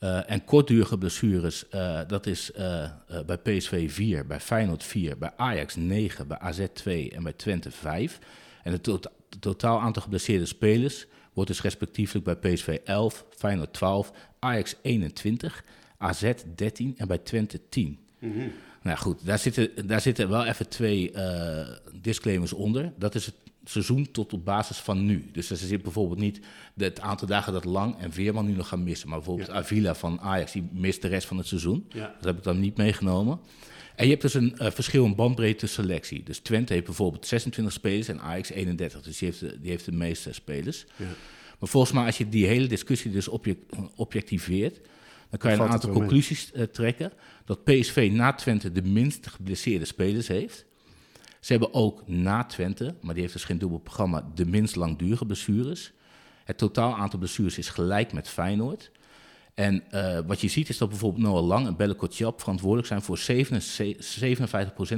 [0.00, 2.52] Uh, en kortdurige blessures, uh, dat is
[3.26, 7.70] bij PSV 4, bij Feyenoord 4, bij Ajax 9, bij AZ 2 en bij Twente
[7.70, 8.18] 5.
[8.62, 8.98] En het to
[9.40, 15.64] totaal aantal geblesseerde spelers wordt dus respectievelijk bij PSV 11, Feyenoord 12, Ajax 21,
[15.98, 17.98] AZ 13 en bij Twente 10.
[18.18, 18.52] Mm -hmm.
[18.82, 21.12] Nou goed, daar zitten, daar zitten wel even twee
[22.00, 22.92] disclaimers onder.
[22.96, 23.34] Dat is het
[23.70, 25.28] seizoen tot op basis van nu.
[25.32, 26.40] Dus er zit bijvoorbeeld niet
[26.76, 29.08] het aantal dagen dat Lang en Veerman nu nog gaan missen.
[29.08, 29.54] Maar bijvoorbeeld ja.
[29.54, 31.86] Avila van Ajax, die mist de rest van het seizoen.
[31.88, 32.14] Ja.
[32.16, 33.40] Dat heb ik dan niet meegenomen.
[33.96, 36.22] En je hebt dus een uh, verschil in bandbreedte selectie.
[36.22, 39.02] Dus Twente heeft bijvoorbeeld 26 spelers en Ajax 31.
[39.02, 40.86] Dus die heeft de, die heeft de meeste spelers.
[40.96, 41.06] Ja.
[41.58, 43.60] Maar volgens mij, als je die hele discussie dus object,
[43.94, 44.80] objectiveert...
[45.30, 47.12] dan kan je een aantal conclusies uh, trekken.
[47.44, 50.66] Dat PSV na Twente de minst geblesseerde spelers heeft...
[51.40, 55.26] Ze hebben ook na Twente, maar die heeft dus geen dubbel programma, de minst langdurige
[55.26, 55.92] blessures.
[56.44, 58.90] Het totaal aantal blessures is gelijk met Feyenoord.
[59.54, 63.02] En uh, wat je ziet is dat bijvoorbeeld Noah Lang en Belle Kotjap verantwoordelijk zijn
[63.02, 63.22] voor 57%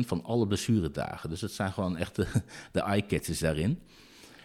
[0.06, 1.30] van alle blessuredagen.
[1.30, 2.26] Dus dat zijn gewoon echt de,
[2.72, 3.80] de eye-catchers daarin.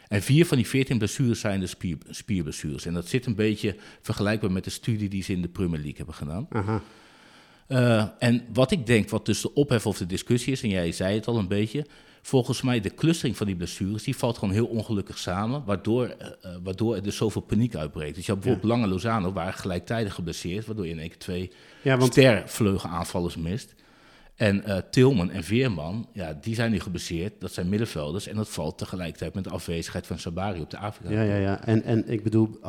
[0.07, 2.85] En vier van die 14 blessures zijn de spier, spierblessures.
[2.85, 5.97] En dat zit een beetje vergelijkbaar met de studie die ze in de Premier League
[5.97, 6.47] hebben gedaan.
[6.49, 6.81] Aha.
[7.67, 10.91] Uh, en wat ik denk, wat dus de ophef of de discussie is, en jij
[10.91, 11.85] zei het al een beetje,
[12.21, 16.55] volgens mij de clustering van die blessures, die valt gewoon heel ongelukkig samen, waardoor, uh,
[16.63, 18.15] waardoor er dus zoveel paniek uitbreekt.
[18.15, 18.77] Dus je had bijvoorbeeld ja.
[18.77, 22.11] Lange Lozano waren gelijktijdig geblesseerd, waardoor je in één keer twee ja, want...
[22.11, 23.74] stervleugelaanvallers mist.
[24.35, 27.41] En uh, Tilman en Veerman, ja, die zijn nu geblesseerd.
[27.41, 28.27] Dat zijn middenvelders.
[28.27, 31.11] En dat valt tegelijkertijd met de afwezigheid van Sabari op de Afrika.
[31.11, 31.65] Ja, ja, ja.
[31.65, 32.59] En, en ik bedoel,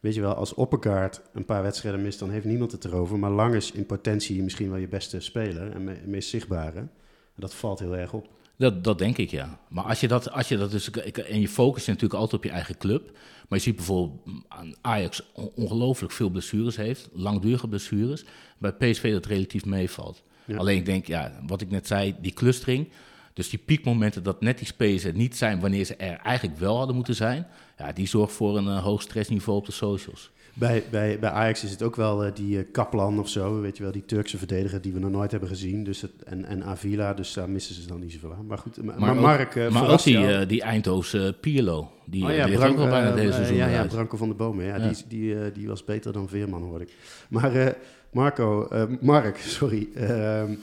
[0.00, 3.18] weet je wel, als Opperkaart een paar wedstrijden mist, dan heeft niemand het erover.
[3.18, 6.88] Maar Lang is in potentie misschien wel je beste speler en me meest zichtbare.
[7.36, 8.28] Dat valt heel erg op.
[8.56, 9.60] Dat, dat denk ik, ja.
[9.68, 10.90] Maar als je dat, als je dat dus...
[10.90, 13.10] En je focust je natuurlijk altijd op je eigen club.
[13.48, 15.22] Maar je ziet bijvoorbeeld aan Ajax
[15.54, 17.08] ongelooflijk veel blessures heeft.
[17.12, 18.24] Langdurige blessures.
[18.58, 20.22] Bij PSV dat relatief meevalt.
[20.50, 20.56] Ja.
[20.56, 22.88] Alleen ik denk, ja, wat ik net zei, die clustering.
[23.32, 26.96] Dus die piekmomenten dat net die er niet zijn wanneer ze er eigenlijk wel hadden
[26.96, 27.46] moeten zijn.
[27.78, 30.30] Ja, die zorgt voor een uh, hoog stressniveau op de socials.
[30.54, 33.76] Bij, bij, bij Ajax is het ook wel uh, die uh, Kaplan of zo, weet
[33.76, 35.84] je wel, die Turkse verdediger die we nog nooit hebben gezien.
[35.84, 38.46] Dus het, en, en Avila, dus daar missen ze dan niet zoveel aan.
[38.46, 39.54] Maar goed, maar, maar Mark...
[39.54, 43.32] Uh, maar ook die, die Eindhovense Pierlo, die, oh, ja, die Branko, ook bijna deze
[43.32, 44.88] seizoen Ja, ja Branko van de Bomen, ja, ja.
[44.88, 46.92] Die, die, die was beter dan Veerman, hoor ik.
[47.28, 47.76] Maar
[48.12, 48.68] Marco,
[49.00, 49.88] Mark, sorry...
[49.94, 50.54] Ehm,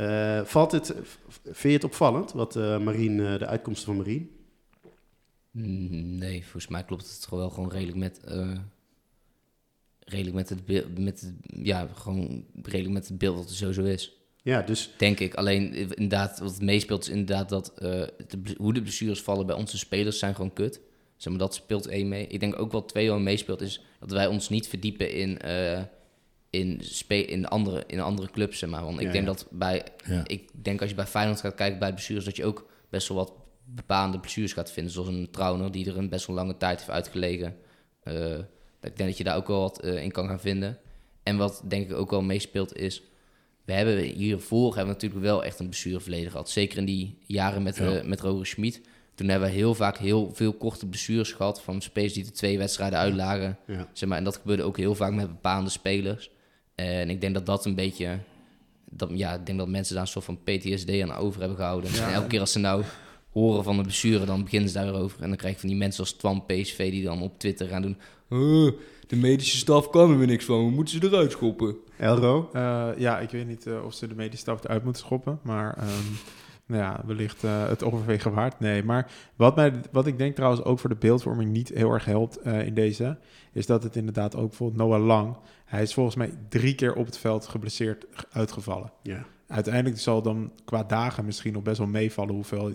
[0.00, 0.94] uh, valt het,
[1.42, 4.30] vind je het opvallend, wat uh, Marien, de uitkomsten van Marien?
[6.18, 8.20] Nee, volgens mij klopt het wel gewoon redelijk met,
[9.98, 11.34] redelijk met het beeld, met het,
[11.66, 14.16] ja, gewoon redelijk met het beeld wat er sowieso is.
[14.42, 14.90] Ja, dus...
[14.98, 15.34] Denk ik.
[15.34, 18.12] Alleen inderdaad, wat het meespeelt is inderdaad dat de,
[18.56, 20.80] hoe de blessures vallen bij onze spelers zijn gewoon kut.
[21.16, 22.26] Zeg maar, dat speelt één mee.
[22.26, 25.38] Ik denk ook wat twee wel meespeelt is dat wij ons niet verdiepen in
[26.52, 28.84] in, spe in, andere, in andere clubs, zeg maar.
[28.84, 29.32] Want ik Ja, denk ja.
[29.32, 29.82] dat bij...
[30.06, 30.22] Ja.
[30.26, 32.24] Ik denk als je bij Feyenoord gaat kijken bij blessures...
[32.24, 33.32] dat je ook best wel wat
[33.64, 34.92] bepaalde blessures gaat vinden.
[34.92, 37.56] Zoals een Trauner die er een best wel lange tijd heeft uitgelegen.
[38.02, 38.14] Eh,
[38.80, 40.78] dat ik denk dat je daar ook wel wat eh, in kan gaan vinden.
[41.22, 43.02] En wat denk ik ook wel meespeelt is...
[43.64, 46.50] We hebben hiervoor hebben we natuurlijk wel echt een blessureverleden gehad.
[46.50, 47.96] Zeker in die jaren met, Ja.
[47.96, 48.80] eh, met Roger Schmid.
[49.14, 51.62] Toen hebben we heel vaak heel veel korte blessures gehad...
[51.62, 53.58] van spelers die de twee wedstrijden uitlagen.
[53.66, 53.88] Ja.
[53.92, 56.30] Zeg maar, en dat gebeurde ook heel vaak met bepaalde spelers.
[56.86, 58.18] En ik denk dat dat een beetje...
[58.90, 61.90] Dat, ja, ik denk dat mensen daar een soort van PTSD aan over hebben gehouden.
[61.94, 62.82] En elke keer als ze nou
[63.32, 65.22] horen van de blessure, dan beginnen ze daarover.
[65.22, 67.82] En dan krijg je van die mensen als Twan PSV die dan op Twitter gaan
[67.82, 67.96] doen...
[68.28, 68.72] "Oh,
[69.12, 71.76] de medische staf kan er weer niks van, we moeten ze eruit schoppen.
[71.98, 72.50] Elro?
[72.52, 75.76] Eh, ja, ik weet niet eh, of ze de medische staf eruit moeten schoppen, maar
[75.76, 76.12] ehm,
[76.80, 78.60] ja, wellicht eh, het overwegen waard.
[78.60, 82.04] Nee, maar wat, mij, wat ik denk trouwens ook voor de beeldvorming niet heel erg
[82.04, 83.18] helpt eh, in deze,
[83.52, 87.06] is dat het inderdaad ook bijvoorbeeld Noah Lang, hij is volgens mij drie keer op
[87.06, 88.92] het veld geblesseerd uitgevallen.
[89.02, 89.24] Ja.
[89.46, 92.72] Uiteindelijk zal dan qua dagen misschien nog best wel meevallen hoeveel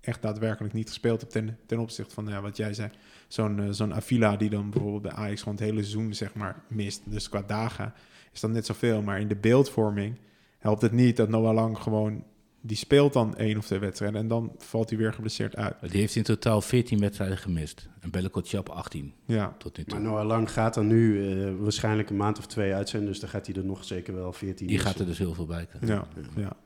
[0.00, 2.90] echt daadwerkelijk niet gespeeld hebt ten, ten opzichte van ja, wat jij zei.
[3.28, 6.62] Zo'n eh, zo'n Avila die dan bijvoorbeeld bij Ajax gewoon het hele seizoen zeg maar
[6.68, 7.02] mist.
[7.04, 7.92] Dus qua dagen
[8.32, 9.02] is dat net zoveel.
[9.02, 10.18] Maar in de beeldvorming
[10.58, 12.24] helpt het niet dat Noah Lang gewoon...
[12.62, 15.74] Die speelt dan één of twee wedstrijden en dan valt hij weer geblesseerd uit.
[15.80, 17.88] Die heeft in totaal 14 wedstrijden gemist.
[18.00, 19.98] En Belle Kotjap 18 Ja, tot nu toe.
[20.00, 23.04] Maar Noah Lang gaat er nu eh, waarschijnlijk een maand of twee uit zijn.
[23.06, 25.46] Dus dan gaat hij er nog zeker wel 14 Die gaat er dus heel veel
[25.46, 25.88] bij krijgen.
[25.88, 26.56] ja, ja.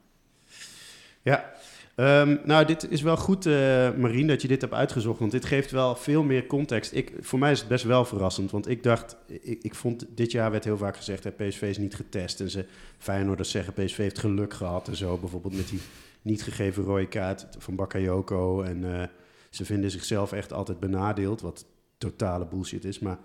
[1.22, 1.52] Ja,
[1.94, 3.52] Ehm, nou, dit is wel goed, eh
[3.96, 5.18] Marien, dat je dit hebt uitgezocht.
[5.18, 6.92] Want dit geeft wel veel meer context.
[6.94, 8.50] Ik, voor mij is het best wel verrassend.
[8.50, 11.24] Want ik dacht, ik, ik vond, dit jaar werd heel vaak gezegd...
[11.24, 12.40] Hè, PSV is niet getest.
[12.40, 12.64] En ze
[12.98, 15.18] Feyenoorders zeggen, PSV heeft geluk gehad en zo.
[15.18, 15.80] Bijvoorbeeld met die
[16.22, 18.62] niet gegeven rode kaart van Bakayoko.
[18.62, 19.08] En eh,
[19.50, 21.40] ze vinden zichzelf echt altijd benadeeld.
[21.40, 21.64] Wat
[21.98, 22.98] totale bullshit is.
[22.98, 23.18] Maar,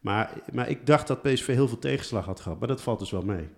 [0.00, 2.58] maar, maar ik dacht dat PSV heel veel tegenslag had gehad.
[2.58, 3.48] Maar dat valt dus wel mee.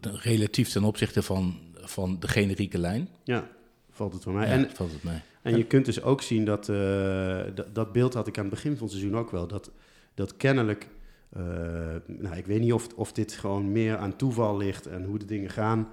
[0.00, 3.48] Relatief ten opzichte van, van de generieke lijn Ja,
[3.94, 4.46] valt het mee.
[4.46, 5.18] ja, En valt het mee.
[5.42, 8.54] En je kunt dus ook zien dat, eh, dat, dat beeld had ik aan het
[8.54, 9.70] begin van het seizoen ook wel, dat,
[10.14, 10.88] dat kennelijk,
[11.28, 11.42] eh,
[12.06, 15.24] nou ik weet niet of, of dit gewoon meer aan toeval ligt en hoe de
[15.24, 15.88] dingen gaan,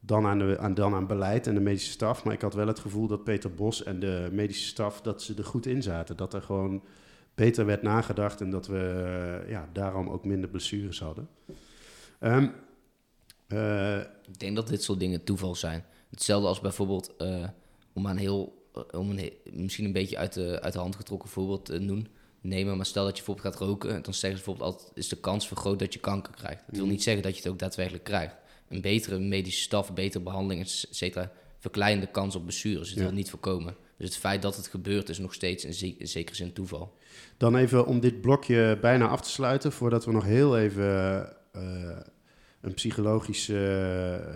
[0.00, 2.24] dan aan, de, aan, dan aan beleid en de medische staf.
[2.24, 5.34] Maar ik had wel het gevoel dat Peter Bos en de medische staf, dat ze
[5.34, 6.16] er goed in zaten.
[6.16, 6.82] Dat er gewoon
[7.34, 8.78] beter werd nagedacht en dat we
[9.44, 11.28] eh, ja, daarom ook minder blessures hadden.
[12.18, 12.48] Ehm,
[13.46, 15.84] eh, Ik denk dat dit soort dingen toeval zijn.
[16.10, 17.44] Hetzelfde als bijvoorbeeld, eh,
[17.92, 21.28] om aan heel, eh, om een, misschien een beetje uit de, uit de hand getrokken
[21.28, 22.08] voorbeeld te doen,
[22.40, 22.76] nemen.
[22.76, 25.46] Maar stel dat je bijvoorbeeld gaat roken, dan zeggen ze bijvoorbeeld altijd, is de kans
[25.48, 26.62] vergroot dat je kanker krijgt.
[26.66, 26.90] Dat wil Mhm.
[26.92, 28.34] niet zeggen dat je het ook daadwerkelijk krijgt.
[28.68, 32.88] Een betere medische staf, betere behandeling, et cetera, verkleint de kans op blessures.
[32.88, 33.04] Het Ja.
[33.04, 33.76] wil niet voorkomen.
[33.96, 36.96] Dus het feit dat het gebeurt is nog steeds in, ze- in zekere zin toeval.
[37.36, 41.98] Dan even om dit blokje bijna af te sluiten, voordat we nog heel even eh,
[42.60, 43.56] een psychologische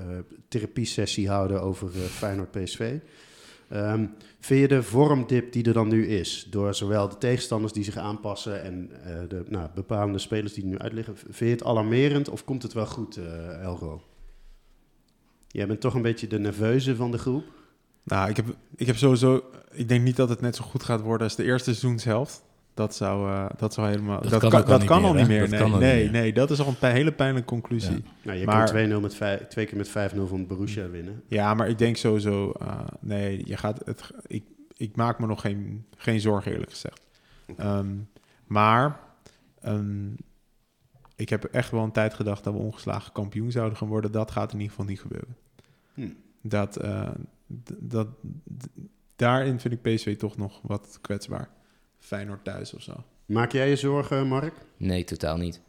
[0.08, 0.18] eh,
[0.54, 2.98] therapiesessie houden over eh, Feyenoord PSV.
[3.68, 4.06] Ehm,
[4.40, 7.96] vind je de vormdip die er dan nu is, door zowel de tegenstanders die zich
[7.96, 12.44] aanpassen en eh, de nou, bepalende spelers die nu uitliggen, vind je het alarmerend of
[12.44, 14.02] komt het wel goed, eh, Elro?
[15.48, 17.44] Jij bent toch een beetje de nerveuze van de groep.
[18.02, 19.44] Nou, ik heb, ik heb sowieso...
[19.70, 22.42] Ik denk niet dat het net zo goed gaat worden als de eerste seizoenshelft.
[22.74, 24.20] Dat zou, eh, dat zou helemaal...
[24.20, 25.20] Dat Dat, kan kan, ook al dat niet kan meer, al hè?
[25.20, 25.40] niet meer.
[25.40, 26.20] Dat Nee, kan al nee, niet meer.
[26.20, 27.90] nee, dat is al een hele pijnlijke conclusie.
[27.92, 27.96] Ja.
[28.04, 28.10] Ja.
[28.22, 31.22] Nou, je Maar- kan 2-0 met vijf, twee keer met 5-0 van Borussia winnen.
[31.28, 32.50] maar ik denk sowieso...
[32.50, 34.44] eh, nee, je gaat het, ik,
[34.76, 37.00] ik maak me nog geen, geen zorgen, eerlijk gezegd.
[37.56, 37.94] Ehm,
[38.46, 39.00] maar...
[39.60, 40.08] ehm,
[41.16, 44.12] ik heb echt wel een tijd gedacht dat we ongeslagen kampioen zouden gaan worden.
[44.12, 45.36] Dat gaat in ieder geval niet gebeuren.
[45.94, 46.08] Hm.
[46.42, 47.08] Dat, eh,
[47.80, 48.06] dat,
[49.16, 51.48] daarin vind ik PSV toch nog wat kwetsbaar.
[52.14, 52.92] Feyenoord thuis of zo.
[53.26, 54.54] Maak jij je zorgen, Mark?
[54.76, 55.60] Nee, totaal niet.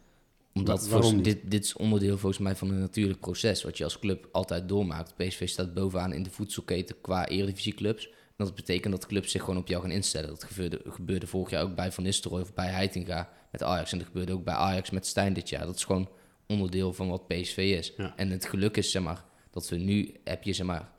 [0.54, 1.42] Omdat Wa- waarom volgens- niet?
[1.42, 4.68] dit, dit is onderdeel volgens mij van een natuurlijk proces wat je als club altijd
[4.68, 5.16] doormaakt.
[5.16, 8.08] PSV staat bovenaan in de voedselketen qua eredivisieclubs.
[8.08, 10.28] En dat betekent dat clubs zich gewoon op jou gaan instellen.
[10.28, 13.92] Dat gebeurde, gebeurde vorig jaar ook bij Van Nistelrooy of bij Heitinga met Ajax.
[13.92, 15.66] En dat gebeurde ook bij Ajax met Stijn dit jaar.
[15.66, 16.08] Dat is gewoon
[16.46, 17.92] onderdeel van wat PSV is.
[17.96, 18.12] Ja.
[18.16, 20.90] En het geluk is, zeg maar, dat we nu heb je, zeg maar,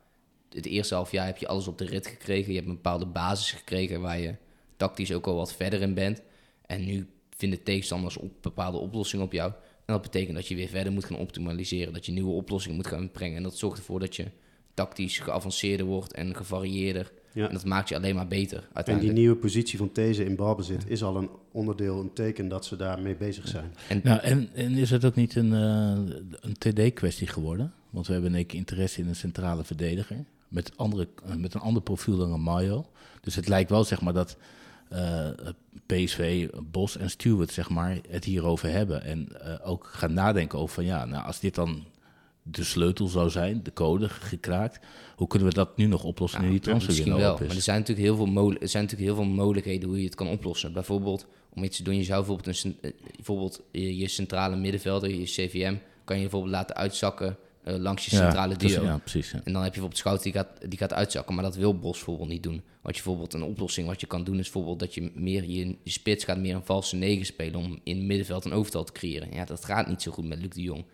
[0.49, 2.49] het eerste half jaar heb je alles op de rit gekregen.
[2.49, 4.35] Je hebt een bepaalde basis gekregen waar je
[4.77, 6.21] tactisch ook al wat verder in bent.
[6.65, 9.51] En nu vinden tegenstanders op bepaalde oplossingen op jou.
[9.51, 11.93] En dat betekent dat je weer verder moet gaan optimaliseren.
[11.93, 13.37] Dat je nieuwe oplossingen moet gaan brengen.
[13.37, 14.25] En dat zorgt ervoor dat je
[14.73, 17.11] tactisch geavanceerder wordt en gevarieerder.
[17.33, 17.47] Ja.
[17.47, 20.83] En dat maakt je alleen maar beter En die nieuwe positie van These in balbezit
[20.87, 23.73] is al een onderdeel, een teken dat ze daarmee bezig zijn.
[23.89, 27.73] En, Nou, en, en is het ook niet een, eh, een TD-kwestie geworden?
[27.89, 30.25] Want we hebben een keer interesse in een centrale verdediger.
[30.47, 32.85] Met, andere, eh, met een ander profiel dan een Mayo.
[33.21, 34.37] Dus het lijkt wel zeg maar dat
[34.89, 35.29] eh,
[35.85, 39.03] PSV, Bos en Stewart zeg maar, het hierover hebben.
[39.03, 41.85] En eh, ook gaan nadenken over van ja, nou, als dit dan
[42.51, 44.79] de sleutel zou zijn, de code gekraakt.
[45.15, 47.47] Hoe kunnen we dat nu nog oplossen nu die misschien transferwindow wel.
[47.47, 50.05] Maar er zijn, natuurlijk heel veel mogel- er zijn natuurlijk heel veel mogelijkheden hoe je
[50.05, 50.73] het kan oplossen.
[50.73, 55.23] Bijvoorbeeld, om iets te doen, je zou bijvoorbeeld, een, eh, bijvoorbeeld je, centrale middenvelder, je
[55.23, 57.37] CVM, kan je bijvoorbeeld laten uitzakken
[57.77, 58.83] langs je centrale duo.
[58.83, 59.31] ja, precies.
[59.31, 59.41] ja.
[59.43, 61.95] En dan heb je bijvoorbeeld Schout die gaat, die gaat uitzakken, maar dat wil Bos
[61.95, 62.61] bijvoorbeeld niet doen.
[62.81, 65.67] Wat je bijvoorbeeld een oplossing wat je kan doen is bijvoorbeeld dat je meer je,
[65.83, 68.91] je spits gaat meer een valse negen spelen om in het middenveld een overtal te
[68.91, 69.33] creëren.
[69.33, 70.85] Ja, dat gaat niet zo goed met Luc de Jong.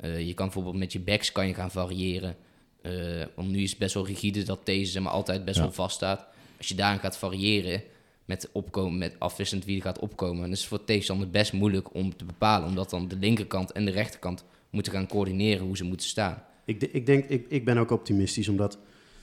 [0.00, 2.36] Eh, je kan bijvoorbeeld met je backs kan je gaan variëren.
[2.82, 2.92] Eh,
[3.34, 5.62] want nu is het best wel rigide dat deze zeg maar, altijd best Ja.
[5.62, 6.26] wel vast staat.
[6.58, 7.82] Als je daarin gaat variëren
[8.24, 11.52] met, opkomen, met afwisselend wie er gaat opkomen, dan is het voor de tegenstander best
[11.52, 12.68] moeilijk om te bepalen.
[12.68, 16.42] Omdat dan de linkerkant en de rechterkant moeten gaan coördineren hoe ze moeten staan.
[16.64, 18.78] Ik, ik denk, ik, ik ben ook optimistisch, omdat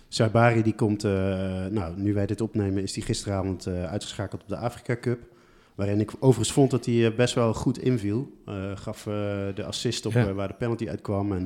[0.07, 1.11] Sabari die komt, eh,
[1.65, 5.19] nou, nu wij dit opnemen, is die gisteravond eh, uitgeschakeld op de Afrika Cup.
[5.75, 8.31] Waarin ik overigens vond dat hij eh, best wel goed inviel.
[8.75, 9.03] Gaf
[9.55, 10.33] de assist op Ja.
[10.33, 11.31] waar de penalty uitkwam.
[11.31, 11.45] En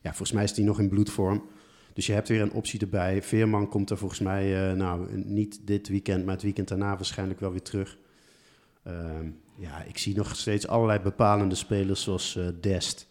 [0.00, 1.42] ja, volgens mij is hij nog in bloedvorm.
[1.92, 3.22] Dus je hebt weer een optie erbij.
[3.22, 7.50] Veerman komt er volgens mij, nou, niet dit weekend, maar het weekend daarna waarschijnlijk wel
[7.50, 7.98] weer terug.
[8.88, 13.06] Ehm, ja, ik zie nog steeds allerlei bepalende spelers zoals eh, Dest,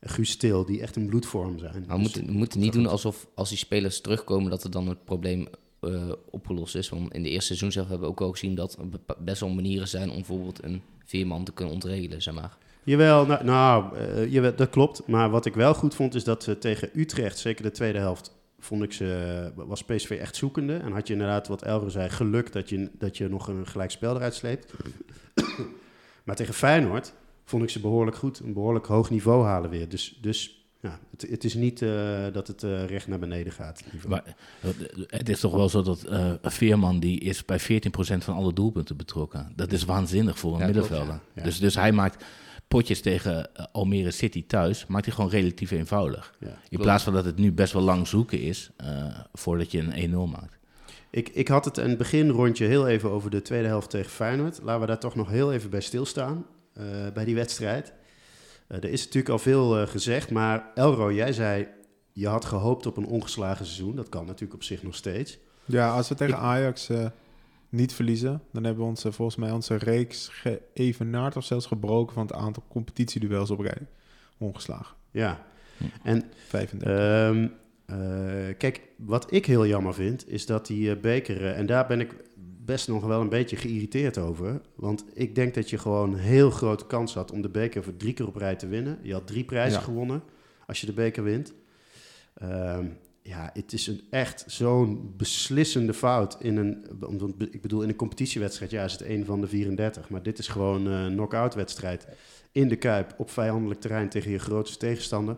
[0.00, 1.84] Guus Til, die echt in bloedvorm zijn.
[1.86, 4.70] Maar we Dus, moeten, we moeten niet doen alsof als die spelers terugkomen dat er
[4.70, 5.48] dan het probleem
[5.80, 6.88] eh, opgelost is.
[6.88, 9.48] Want in de eerste seizoen zelf hebben we ook al gezien dat er best wel
[9.48, 12.56] manieren zijn om bijvoorbeeld een veerman te kunnen ontregelen, zeg maar.
[12.84, 15.06] Jawel, nou, nou eh, jawel, dat klopt.
[15.06, 18.38] Maar wat ik wel goed vond is dat ze tegen Utrecht, zeker de tweede helft,
[18.60, 20.76] vond ik ze, was PSV echt zoekende.
[20.76, 23.90] En had je inderdaad, wat Elger zei, geluk dat je, dat je nog een gelijk
[23.90, 24.72] spel eruit sleept.
[26.24, 27.12] maar tegen Feyenoord
[27.44, 29.88] vond ik ze behoorlijk goed, een behoorlijk hoog niveau halen weer.
[29.88, 33.82] Dus, dus ja, het, het is niet eh, dat het eh, recht naar beneden gaat.
[34.08, 34.22] Maar
[34.60, 34.70] eh,
[35.06, 37.62] het is toch wel zo dat eh Veerman die is bij 14%
[38.18, 39.52] van alle doelpunten betrokken.
[39.56, 41.14] Dat is waanzinnig voor een Ja, middenvelder.
[41.14, 41.20] ja.
[41.34, 41.42] Ja.
[41.42, 42.24] Dus, dus hij maakt
[42.70, 46.34] potjes tegen eh, Almere City thuis, maakt hij gewoon relatief eenvoudig.
[46.38, 46.58] Ja.
[46.68, 50.10] In plaats van dat het nu best wel lang zoeken is eh, voordat je een
[50.10, 50.58] 1-0 maakt.
[51.10, 54.58] Ik, ik had het in het beginrondje heel even over de tweede helft tegen Feyenoord.
[54.62, 57.92] Laten we daar toch nog heel even bij stilstaan, eh, bij die wedstrijd.
[58.66, 61.66] Eh, er is natuurlijk al veel gezegd, maar Elro, jij zei...
[62.12, 63.96] je had gehoopt op een ongeslagen seizoen.
[63.96, 65.38] Dat kan natuurlijk op zich nog steeds.
[65.64, 67.06] Ja, als we tegen Ik- Ajax eh,
[67.70, 72.22] niet verliezen, dan hebben we onze, volgens mij onze reeks geëvenaard of zelfs gebroken van
[72.26, 73.86] het aantal competitieduels op rij.
[74.38, 74.96] Ongeslagen.
[75.10, 75.84] Ja, Hm.
[76.02, 76.88] en 35.
[76.88, 77.48] Ehm,
[77.86, 81.44] eh, kijk, wat ik heel jammer vind, is dat die eh, beker...
[81.44, 82.14] eh, en daar ben ik
[82.64, 84.60] best nog wel een beetje geïrriteerd over.
[84.74, 87.96] Want ik denk dat je gewoon een heel grote kans had om de beker voor
[87.96, 88.98] drie keer op rij te winnen.
[89.02, 89.84] Je had drie prijzen Ja.
[89.84, 90.22] gewonnen
[90.66, 91.52] als je de beker wint.
[92.34, 92.86] Ehm,
[93.22, 96.86] ja, het is een echt zo'n beslissende fout in een,
[97.50, 100.48] ik bedoel in een competitiewedstrijd, ja, is het een van de 34, maar dit is
[100.48, 102.06] gewoon een knock-out wedstrijd
[102.52, 105.36] in de Kuip op vijandelijk terrein tegen je grootste tegenstander.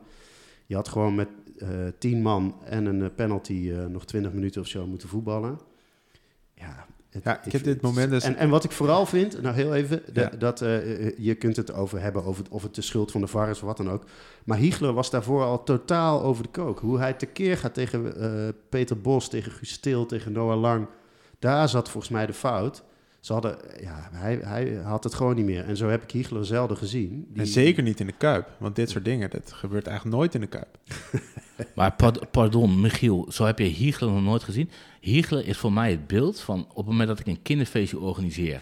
[0.66, 1.68] Je had gewoon met eh
[1.98, 5.60] tien man en een eh, penalty eh, nog 20 minuten of zo moeten voetballen.
[6.54, 9.54] Ja, het- Ja, ik heb dit moment dus- En, en wat ik vooral vind, nou
[9.54, 10.30] heel even, de- Ja.
[10.38, 13.26] dat eh, eh, je kunt het over hebben over of het de schuld van de
[13.26, 14.04] VAR is of wat dan ook.
[14.44, 16.78] Maar Hiegler was daarvoor al totaal over de kook.
[16.80, 20.86] Hoe hij tekeer gaat tegen eh, Peter Bos, tegen Guus Stil, tegen Noah Lang.
[21.38, 22.82] Daar zat volgens mij de fout.
[23.22, 25.64] Ze hadden, ja, hij, hij had het gewoon niet meer.
[25.64, 27.26] En zo heb ik Hiegler zelden gezien.
[27.28, 28.48] Die- En zeker niet in de Kuip.
[28.58, 30.78] Want dit soort dingen, dat gebeurt eigenlijk nooit in de Kuip.
[31.74, 34.70] Maar pard- pardon, Michiel, zo heb je Hiegler nog nooit gezien.
[35.00, 38.60] Hiegler is voor mij het beeld van op het moment dat ik een kinderfeestje organiseer...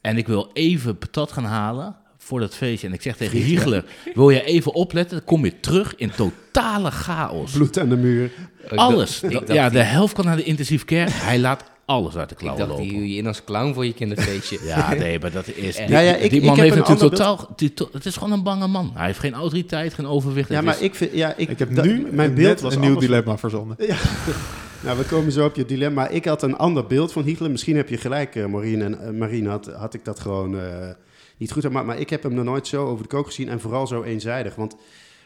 [0.00, 2.86] en ik wil even patat gaan halen voor dat feestje...
[2.86, 3.84] en ik zeg tegen Hiegler,
[4.14, 5.16] wil je even opletten?
[5.16, 7.52] Dan kom je terug in totale chaos.
[7.52, 8.30] Bloed aan de muur.
[8.64, 9.20] Ik Alles.
[9.20, 11.10] dacht- ik dacht ja, die- de helft kan naar de intensief care.
[11.10, 13.00] Hij laat alles uit de Ik klauwen dacht, die lopen.
[13.02, 14.58] huur je in als clown voor je kinderfeestje.
[14.64, 15.76] Ja, nee, maar dat is...
[15.76, 17.48] Ja, Die, ja, ik- die ik man heeft een natuurlijk totaal...
[17.56, 18.90] die to- het is gewoon een bange man.
[18.94, 20.48] Hij heeft geen autoriteit, geen overwicht.
[20.48, 21.12] Ja, maar is- ik vind...
[21.12, 23.76] Ja, ik, Ik heb nu mijn beeld was een nieuw dilemma verzonnen.
[23.86, 23.96] Ja.
[24.84, 26.08] nou, we komen zo op je dilemma.
[26.08, 27.50] Ik had een ander beeld van Hiegler.
[27.50, 28.82] Misschien heb je gelijk, eh Maureen.
[28.82, 30.88] En uh, Marien had, had ik dat gewoon eh,
[31.36, 31.70] niet goed.
[31.70, 33.48] Maar, maar ik heb hem nog nooit zo over de kook gezien.
[33.48, 34.54] En vooral zo eenzijdig.
[34.54, 34.76] Want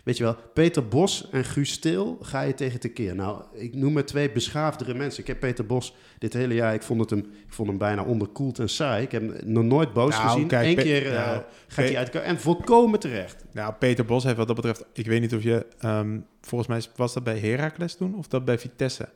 [0.07, 3.15] weet je wel, Peter Bos en Guus Stil ga je tegen tekeer.
[3.15, 5.21] Nou, ik noem maar twee beschaafdere mensen.
[5.21, 6.75] Ik heb Peter Bos dit hele jaar...
[6.75, 9.03] Ik vond, het hem, ik vond hem bijna onderkoeld en saai.
[9.03, 10.47] Ik heb hem nog nooit boos Nou, gezien.
[10.47, 12.11] kijk, Eén keer eh, nou, gaat hij uit.
[12.11, 13.45] En volkomen terecht.
[13.53, 14.85] Nou, Peter Bos heeft wat dat betreft...
[14.93, 15.67] Ik weet niet of je...
[15.79, 19.09] ehm, volgens mij was dat bij Heracles toen of dat bij Vitesse.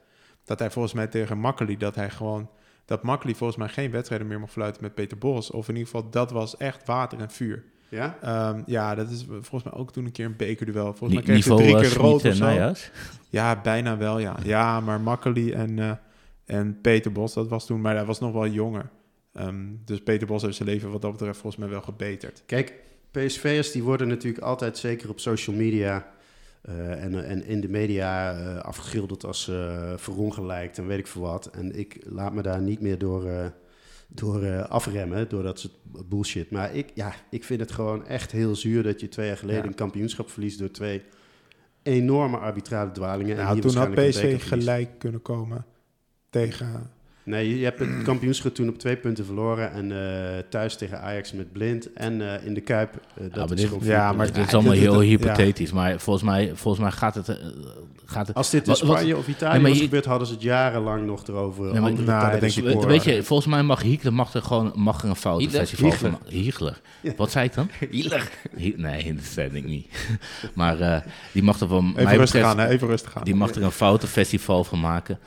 [0.45, 1.77] Dat hij volgens mij tegen Makkeli...
[1.77, 2.51] Dat hij gewoon...
[2.85, 5.51] Dat Makkeli volgens mij geen wedstrijden meer mocht fluiten met Peter Bos.
[5.51, 7.65] Of in ieder geval, dat was echt water en vuur.
[7.91, 8.19] Ja?
[8.23, 10.95] Ehm, ja, dat is volgens mij ook toen een keer een bekerduel.
[10.95, 12.45] Volgens mij kreeg hij drie uh, keer rood of zo.
[12.45, 12.91] Nijhuis.
[13.29, 14.37] Ja, bijna wel, ja.
[14.43, 15.91] Ja, maar Makkeli en, eh,
[16.45, 17.81] en Peter Bos, dat was toen...
[17.81, 18.91] Maar hij was nog wel jonger.
[19.33, 22.43] Ehm, dus Peter Bos heeft zijn leven wat dat betreft volgens mij wel gebeterd.
[22.47, 22.75] Kijk,
[23.11, 26.07] PSV'ers die worden natuurlijk altijd, zeker op social media
[26.61, 31.23] eh, en, en in de media, eh, afgeschilderd als eh verongelijkt en weet ik veel
[31.23, 31.47] wat.
[31.47, 33.47] En ik laat me daar niet meer door, eh,
[34.15, 35.75] door eh, afremmen, door dat soort
[36.09, 36.51] bullshit.
[36.51, 39.63] Maar ik, ja, ik vind het gewoon echt heel zuur dat je twee jaar geleden
[39.63, 39.69] Ja.
[39.69, 41.03] een kampioenschap verliest door twee
[41.83, 43.37] enorme arbitrale dwalingen.
[43.39, 45.65] en Nou, toen had PSV gelijk kunnen komen
[46.31, 46.91] tegen...
[47.23, 49.73] Nee, je hebt het kampioenschap toen op twee punten verloren.
[49.73, 51.93] En eh, thuis tegen Ajax met blind.
[51.93, 52.95] En eh, in de Kuip.
[52.95, 54.27] eh, dat maar is dit- gewoon ja, maar.
[54.27, 55.17] Het is allemaal dit- heel dit- ja.
[55.17, 57.41] hypothetisch, maar volgens mij, volgens mij gaat het...
[58.05, 60.27] gaat het Als dit in wat- Spanje of Italië Nee, maar was je- gebeurd, hadden
[60.27, 61.65] ze het jarenlang nog erover.
[61.65, 62.89] Nee, maar- andere Nou, denk ik sporen.
[62.89, 66.11] Weet je, volgens mij mag Hiegler mag er gewoon mag er een foutenfestival Hiegler?
[66.11, 66.81] van Hiegler.
[67.01, 67.13] Ja.
[67.17, 67.69] Wat zei ik dan?
[67.91, 68.31] Hiegler.
[68.57, 69.87] Hi- nee, dat zei ik niet.
[70.55, 71.01] maar eh,
[71.33, 72.69] die mag er van Even rustig betreft, aan, hè?
[72.69, 73.25] Even rustig aan.
[73.25, 75.19] die mag er een foutenfestival van maken.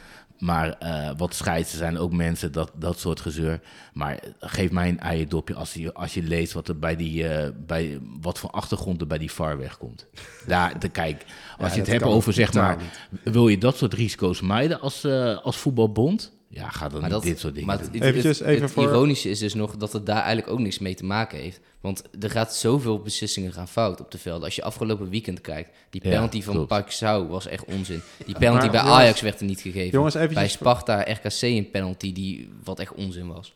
[0.44, 3.60] Maar eh, wat scheidsen zijn ook mensen, dat, dat soort gezeur.
[3.94, 7.50] Maar geef mij een eierdopje als je, als je leest wat, er bij die, eh,
[7.66, 10.08] bij, wat voor achtergrond er bij die VAR wegkomt.
[10.48, 11.26] Daar, de, kijk,
[11.58, 12.78] als je het hebt over zeg maar,
[13.24, 16.32] wil je dat soort risico's mijden als, eh, als voetbalbond?
[16.56, 17.86] Ja, ga dan Maar niet dat- dit soort dingen Maar doen.
[17.86, 20.50] het, het- Eventjes het- even het voor- ironische is dus nog dat het daar eigenlijk
[20.50, 21.60] ook niks mee te maken heeft.
[21.82, 24.44] Want er gaat zoveel beslissingen gaan fout op de velden.
[24.44, 26.68] Als je afgelopen weekend kijkt, die Ja, penalty van.
[26.68, 28.02] Parksau was echt onzin.
[28.26, 29.90] Die penalty Maar, bij jongens- Ajax werd er niet gegeven.
[29.92, 33.54] Jongens, eventjes- bij Sparta, RKC een penalty die wat echt onzin was.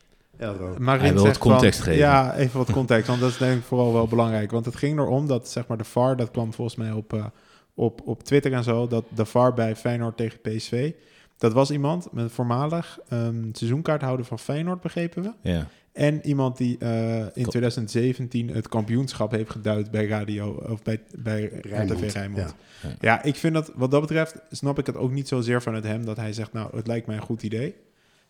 [0.78, 2.00] Marin Hij wil wat context van- geven.
[2.06, 4.52] Ja, even wat context, want dat is denk ik vooral wel belangrijk.
[4.52, 7.26] Want het ging erom dat zeg maar de VAR, dat kwam volgens mij op, eh,
[7.74, 10.92] op, op Twitter en zo, dat de VAR bij Feyenoord tegen PSV,
[11.38, 15.32] dat was iemand met een voormalig ehm, seizoenkaarthouder van Feyenoord, begrepen we.
[15.42, 15.68] Ja.
[15.92, 21.02] En iemand die eh, in Ko- 2017 het kampioenschap heeft geduid bij radio of bij,
[21.18, 22.56] bij Rijnmond, RTV Rijnmond.
[22.82, 22.90] ja.
[22.90, 22.96] Ja.
[23.00, 26.06] ja, ik vind dat wat dat betreft snap ik het ook niet zozeer vanuit hem
[26.06, 27.76] dat hij zegt, nou, het lijkt mij een goed idee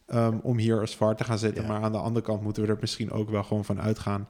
[0.06, 1.64] ehm, om hier als VAR te gaan zitten.
[1.64, 1.70] Ja.
[1.70, 4.28] Maar aan de andere kant moeten we er misschien ook wel gewoon van uitgaan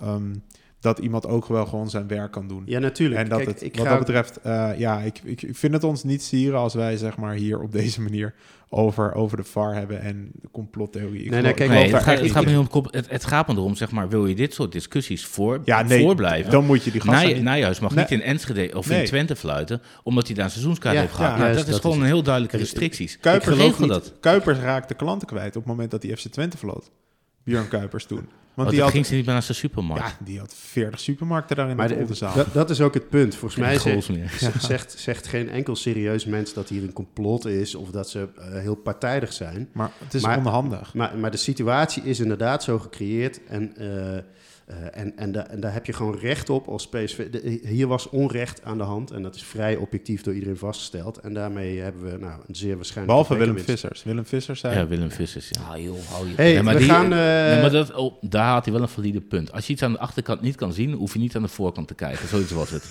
[0.00, 0.34] ehm,
[0.80, 2.62] dat iemand ook wel gewoon zijn werk kan doen.
[2.66, 3.20] Ja, natuurlijk.
[3.20, 5.84] En dat Kijk, het, ik wat ga dat betreft, eh, ja, ik, ik, vind het
[5.84, 8.34] ons niet sieren als wij zeg maar hier op deze manier
[8.70, 11.22] over, over de VAR hebben en complottheorie.
[11.24, 13.48] Ik Nee, nee, kijk, Nee, het, gaat, het, gaat me om, het, het, het gaat
[13.48, 16.50] me erom, zeg maar, wil je dit soort discussies voor, Ja, nee, voorblijven?
[16.50, 17.42] Dan moet je die gasten.
[17.44, 18.04] Nijhuis mag Nee.
[18.04, 19.00] niet in Enschede of Nee.
[19.00, 21.30] in Twente fluiten, omdat hij daar een seizoenskaart Ja, heeft gehad.
[21.30, 23.18] ja, Nou, juist, dat is dat gewoon is een heel duidelijke restricties.
[23.18, 23.88] Kuipers, ik niet.
[23.88, 24.12] dat.
[24.20, 26.90] Kuipers raakte klanten kwijt op het moment dat hij FC Twente vloot.
[27.44, 28.28] Björn Kuipers toen.
[28.58, 30.04] Want die had, ging ze niet meer naar zijn supermarkt.
[30.18, 32.34] ja, die had 40 supermarkten daar in Maar de de- Oldenzaal.
[32.34, 33.34] dat, dat is ook het punt.
[33.34, 33.78] Volgens mij
[34.60, 38.60] zegt, zegt geen enkel serieus mens dat hier een complot is of dat ze eh,
[38.60, 39.68] heel partijdig zijn.
[39.72, 40.94] Maar het is Maar- onhandig.
[40.94, 43.40] Maar, maar de situatie is inderdaad zo gecreëerd.
[43.46, 44.22] En eh,
[44.68, 47.30] Eh, en, en, da- en daar heb je gewoon recht op als PSV.
[47.30, 51.18] De- hier was onrecht aan de hand en dat is vrij objectief door iedereen vastgesteld.
[51.18, 53.06] En daarmee hebben we nou, een zeer waarschijnlijk...
[53.18, 53.58] Behalve Willem.
[53.64, 54.02] Vissers.
[54.04, 54.74] Willem Vissers zei...
[54.78, 55.60] Ja, Willem Vissers, ja.
[55.70, 56.34] Ah joh, hou je.
[56.36, 57.04] Hey, maar we die- gaan...
[57.12, 59.52] eh, Nee, maar dat, oh, daar had hij wel een valide punt.
[59.52, 61.88] Als je iets aan de achterkant niet kan zien, hoef je niet aan de voorkant
[61.88, 62.28] te kijken.
[62.28, 62.84] Zoiets was het.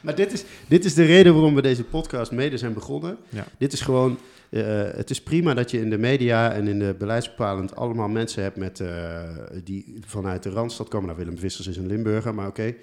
[0.00, 3.16] Maar dit is, dit is de reden waarom we deze podcast mede zijn begonnen.
[3.28, 3.44] Ja.
[3.58, 4.18] Dit is gewoon,
[4.50, 4.62] eh,
[4.96, 8.56] het is prima dat je in de media en in de beleidsbepalend allemaal mensen hebt
[8.56, 9.22] met, eh,
[9.64, 11.06] die vanuit de Randstad komen.
[11.06, 12.74] Nou, Willem Vissers is een Limburger, maar oké.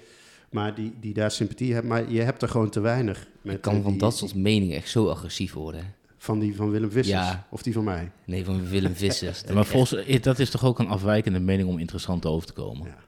[0.50, 1.90] Maar die, die daar sympathie hebben.
[1.90, 3.26] Maar je hebt er gewoon te weinig.
[3.42, 5.80] Met Ik kan die- van dat soort meningen echt zo agressief worden.
[5.80, 5.86] hè.
[6.18, 7.18] Van die van Willem Vissers.
[7.28, 7.46] Ja.
[7.50, 8.10] Of die van mij.
[8.24, 9.42] Nee, van Willem Vissers.
[9.46, 12.86] Ja, maar volgens, dat is toch ook een afwijkende mening om interessant over te komen.
[12.86, 13.04] Ja.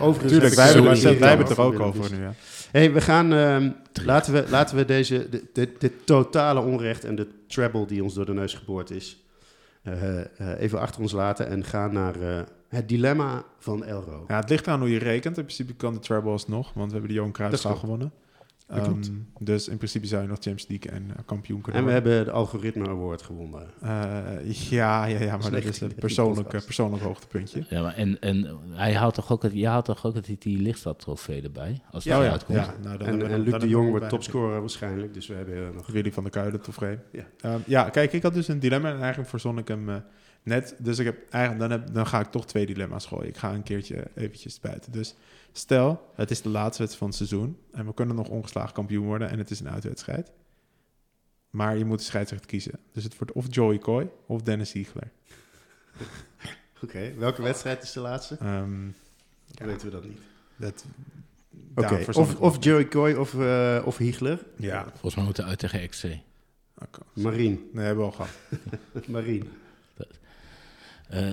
[0.00, 2.34] Overigens Tuurlijk, wij hebben, het er ook over nu, ja.
[2.72, 3.32] Hey, we gaan...
[3.32, 3.70] ehm,
[4.04, 8.14] laten, we, laten we deze, dit, dit, dit totale onrecht en de treble die ons
[8.14, 9.24] door de neus geboord is...
[9.82, 14.24] eh, eh, even achter ons laten en gaan naar eh, het dilemma van Elro.
[14.28, 15.38] Ja, het ligt aan hoe je rekent.
[15.38, 17.86] In principe kan de treble alsnog, want we hebben de Johan Cruijffschaal klopt.
[17.86, 18.12] gewonnen.
[18.72, 19.00] Ehm,
[19.38, 22.12] dus in principe zou je nog Champions League en eh, kampioen kunnen En we worden.
[22.12, 23.66] hebben de Algoritme Award gewonnen.
[23.80, 26.64] Eh, ja, ja, ja, maar dat is 19 een persoonlijk, podcast.
[26.64, 27.64] persoonlijk hoogtepuntje.
[27.68, 30.58] Ja, maar en, en hij houdt toch ook het, jij houdt toch ook het, die
[30.62, 31.80] Lichtstad-trofee erbij?
[31.90, 32.58] Als Ja, ja, eruit komt.
[32.58, 34.08] ja, nou, dan En, dan Luc de Jong wordt bij.
[34.08, 35.14] topscorer waarschijnlijk.
[35.14, 35.86] Dus we hebben eh, nog...
[35.86, 37.02] Willy van der Kuilen, tevreden.
[37.12, 37.24] Ja.
[37.40, 37.58] Ja.
[37.66, 39.96] ja, kijk, ik had dus een dilemma en eigenlijk verzon ik hem eh,
[40.42, 40.74] net.
[40.78, 43.28] Dus ik heb eigenlijk, dan, heb, dan ga ik toch twee dilemma's gooien.
[43.28, 44.92] Ik ga een keertje eventjes buiten.
[44.92, 45.14] Dus
[45.52, 49.04] stel, het is de laatste wedstrijd van het seizoen en we kunnen nog ongeslagen kampioen
[49.06, 50.30] worden en het is een uitwedstrijd.
[51.50, 52.78] Maar je moet de scheidsrechter kiezen.
[52.92, 55.10] Dus het wordt of Joey Coy of Dennis Ziegler.
[56.82, 58.36] Oké, welke wedstrijd is de laatste?
[58.40, 58.88] Ehm,
[59.50, 60.18] Dan weten we dat niet.
[60.56, 60.84] dat,
[62.16, 62.64] of, of.
[62.64, 64.44] Joey Coy of, eh of Hiegler.
[64.56, 66.04] Ja, Volgens mij moeten we uit tegen XC.
[66.78, 67.00] oké.
[67.12, 67.70] Marien.
[67.72, 68.30] Nee, hebben we al gehad.
[69.08, 69.48] Marien.
[71.08, 71.32] Eh,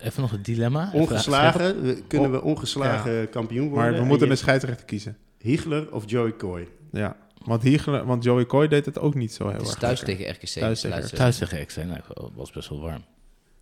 [0.00, 0.90] even nog het dilemma.
[0.92, 3.82] Ongeslagen, we- kunnen we ongeslagen kampioen worden?
[3.84, 5.16] Maar we En moeten je- een scheidsrechter kiezen.
[5.38, 6.68] Hiegler of Joey Coy?
[6.92, 9.78] Ja, want, Hiegler, want Joey Coy deed het ook niet zo heel Het is erg
[9.78, 10.16] thuis lekker.
[10.16, 10.48] tegen RKC.
[10.60, 11.14] Thuis tegen.
[11.16, 13.04] Thuis tegen XC, nou, het was best wel warm.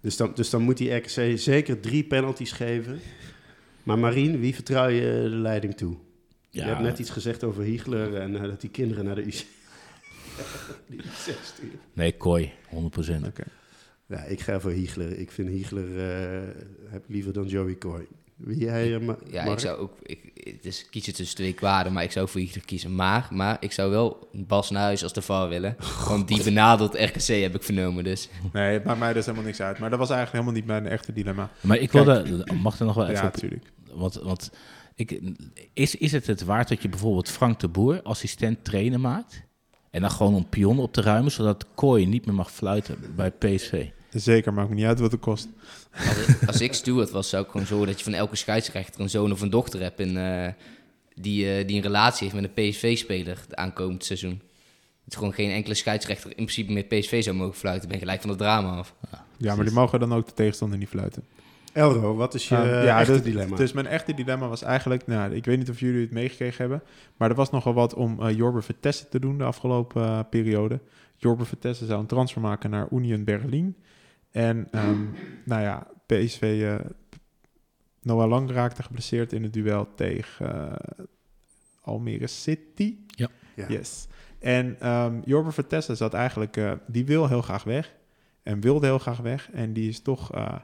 [0.01, 3.01] Dus dan, dus dan moet die RKC zeker drie penalties geven.
[3.83, 5.01] Maar Marien, wie vertrouw je
[5.31, 5.97] de leiding toe?
[6.51, 9.27] Ja, Je hebt net iets gezegd over Hiegler en eh, dat die kinderen naar de
[9.27, 9.47] UC...
[10.89, 11.79] die UC sturen.
[11.93, 13.27] Nee, Kooi, 100%.
[13.27, 13.43] Oké.
[14.09, 15.19] Ja, ik ga voor Hiegler.
[15.19, 16.41] Ik vind Hiegler eh,
[16.89, 18.07] heb ik liever dan Joey Coy.
[18.37, 19.55] Wie jij, eh, Ma- Ja, Mark?
[19.57, 19.93] ik zou ook...
[20.03, 22.95] Ik, het is kiezen tussen twee kwaden, maar ik zou voor Hiegler kiezen.
[22.95, 25.77] Maar, maar ik zou wel Bas Nuis als de VAR willen.
[26.09, 28.05] Want die benadelt RKC, heb ik vernomen.
[28.05, 29.79] Dus Nee, het maakt mij dus helemaal niks uit.
[29.79, 31.51] Maar dat was eigenlijk helemaal niet mijn echte dilemma.
[31.61, 33.65] Maar ik wilde, mag er nog wel even Ja, natuurlijk.
[33.93, 34.51] Want, want
[34.95, 35.21] ik,
[35.73, 39.43] is, is het het waard dat je bijvoorbeeld Frank de Boer assistent trainer maakt?
[39.91, 43.31] En dan gewoon een pion op te ruimen, zodat Kooi niet meer mag fluiten bij
[43.31, 43.87] PSV?
[44.21, 45.49] Zeker, maakt me niet uit wat het kost.
[46.09, 49.01] als ik, als ik steward was, zou ik gewoon zorgen dat je van elke scheidsrechter
[49.01, 50.01] een zoon of een dochter hebt.
[50.01, 50.53] En, eh,
[51.15, 54.41] die, eh, die een relatie heeft met een PSV-speler het aankomend seizoen.
[55.05, 57.89] Het is gewoon geen enkele scheidsrechter in principe met PSV zou mogen fluiten.
[57.89, 58.95] Ben je gelijk van het drama af.
[59.37, 61.25] Ja, maar die mogen dan ook de tegenstander niet fluiten.
[61.73, 63.57] Elro, wat is je eh, ja, echte dus, dilemma?
[63.57, 65.07] Dus mijn echte dilemma was eigenlijk...
[65.07, 66.83] Nou, ik weet niet of jullie het meegekregen hebben...
[67.17, 70.81] maar er was nogal wat om eh Jorber Vertessen te doen de afgelopen periode.
[71.17, 73.77] Jorber Vertessen zou een transfer maken naar Union Berlin.
[74.37, 75.05] En ehm,
[75.45, 76.63] nou ja, PSV...
[76.65, 76.91] eh
[78.03, 81.05] Noah Lang raakte geblesseerd in het duel tegen eh,
[81.81, 82.97] Almere City.
[83.07, 83.29] ja.
[83.69, 84.07] Yes.
[84.39, 87.95] En um, Jorber Vertessen zat eigenlijk, eh, die wil heel graag weg.
[88.43, 89.51] En wilde heel graag weg.
[89.53, 90.55] En die is toch, eh,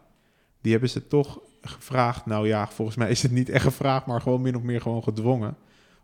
[0.60, 2.26] die hebben ze toch gevraagd.
[2.26, 5.02] Nou ja, volgens mij is het niet echt gevraagd, maar gewoon min of meer gewoon
[5.02, 5.56] gedwongen.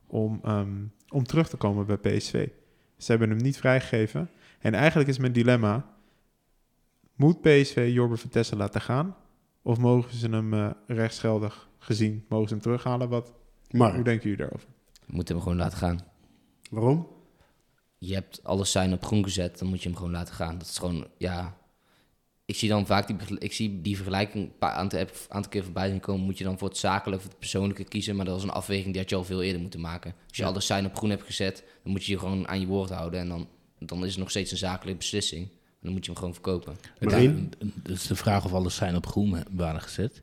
[0.06, 0.76] Om, ehm,
[1.08, 2.48] om terug te komen bij PSV.
[2.96, 4.30] Ze hebben hem niet vrijgegeven.
[4.58, 5.97] En eigenlijk is mijn dilemma:
[7.18, 9.16] moet PSV Jorber Vertessen laten gaan?
[9.62, 13.08] Of mogen ze hem eh, rechtsgeldig gezien, mogen ze hem terughalen?
[13.08, 13.32] Wat,
[13.68, 14.68] hoe Mark, denken jullie daarover?
[15.06, 16.00] We moeten hem gewoon laten gaan.
[16.70, 17.06] waarom?
[17.98, 20.58] Je hebt alles zijn op groen gezet, dan moet je hem gewoon laten gaan.
[20.58, 21.56] Dat is gewoon, ja...
[22.44, 25.06] Ik zie dan vaak die, ik zie die vergelijking een paar aantal,
[25.48, 26.24] keer voorbij zien komen.
[26.24, 28.16] Moet je dan voor het zakelijke of het persoonlijke kiezen.
[28.16, 30.14] Maar dat is een afweging die had je al veel eerder moeten maken.
[30.28, 30.48] Als je Ja.
[30.48, 33.20] alles zijn op groen hebt gezet, dan moet je je gewoon aan je woord houden.
[33.20, 33.48] En dan,
[33.78, 35.48] dan is het nog steeds een zakelijke beslissing.
[35.88, 36.76] En dan moet je hem gewoon verkopen.
[37.00, 37.52] Marien?
[37.58, 40.22] Ja, dus de vraag of alles zijn op groen waren gezet.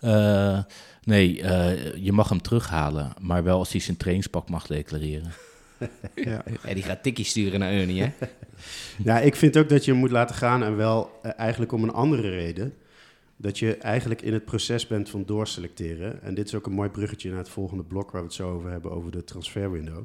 [0.00, 0.58] Eh,
[1.04, 5.32] nee, eh, je mag hem terughalen, maar wel als hij zijn trainingspak mag declareren.
[6.14, 6.42] Ja.
[6.64, 8.12] Ja, die gaat tikkie sturen naar Ernie, hè?
[9.04, 11.82] Ja, ik vind ook dat je hem moet laten gaan en wel eh, eigenlijk om
[11.82, 12.74] een andere reden.
[13.36, 16.22] Dat je eigenlijk in het proces bent van doorselecteren.
[16.22, 18.50] En dit is ook een mooi bruggetje naar het volgende blok waar we het zo
[18.50, 20.04] over hebben, over de transferwindow.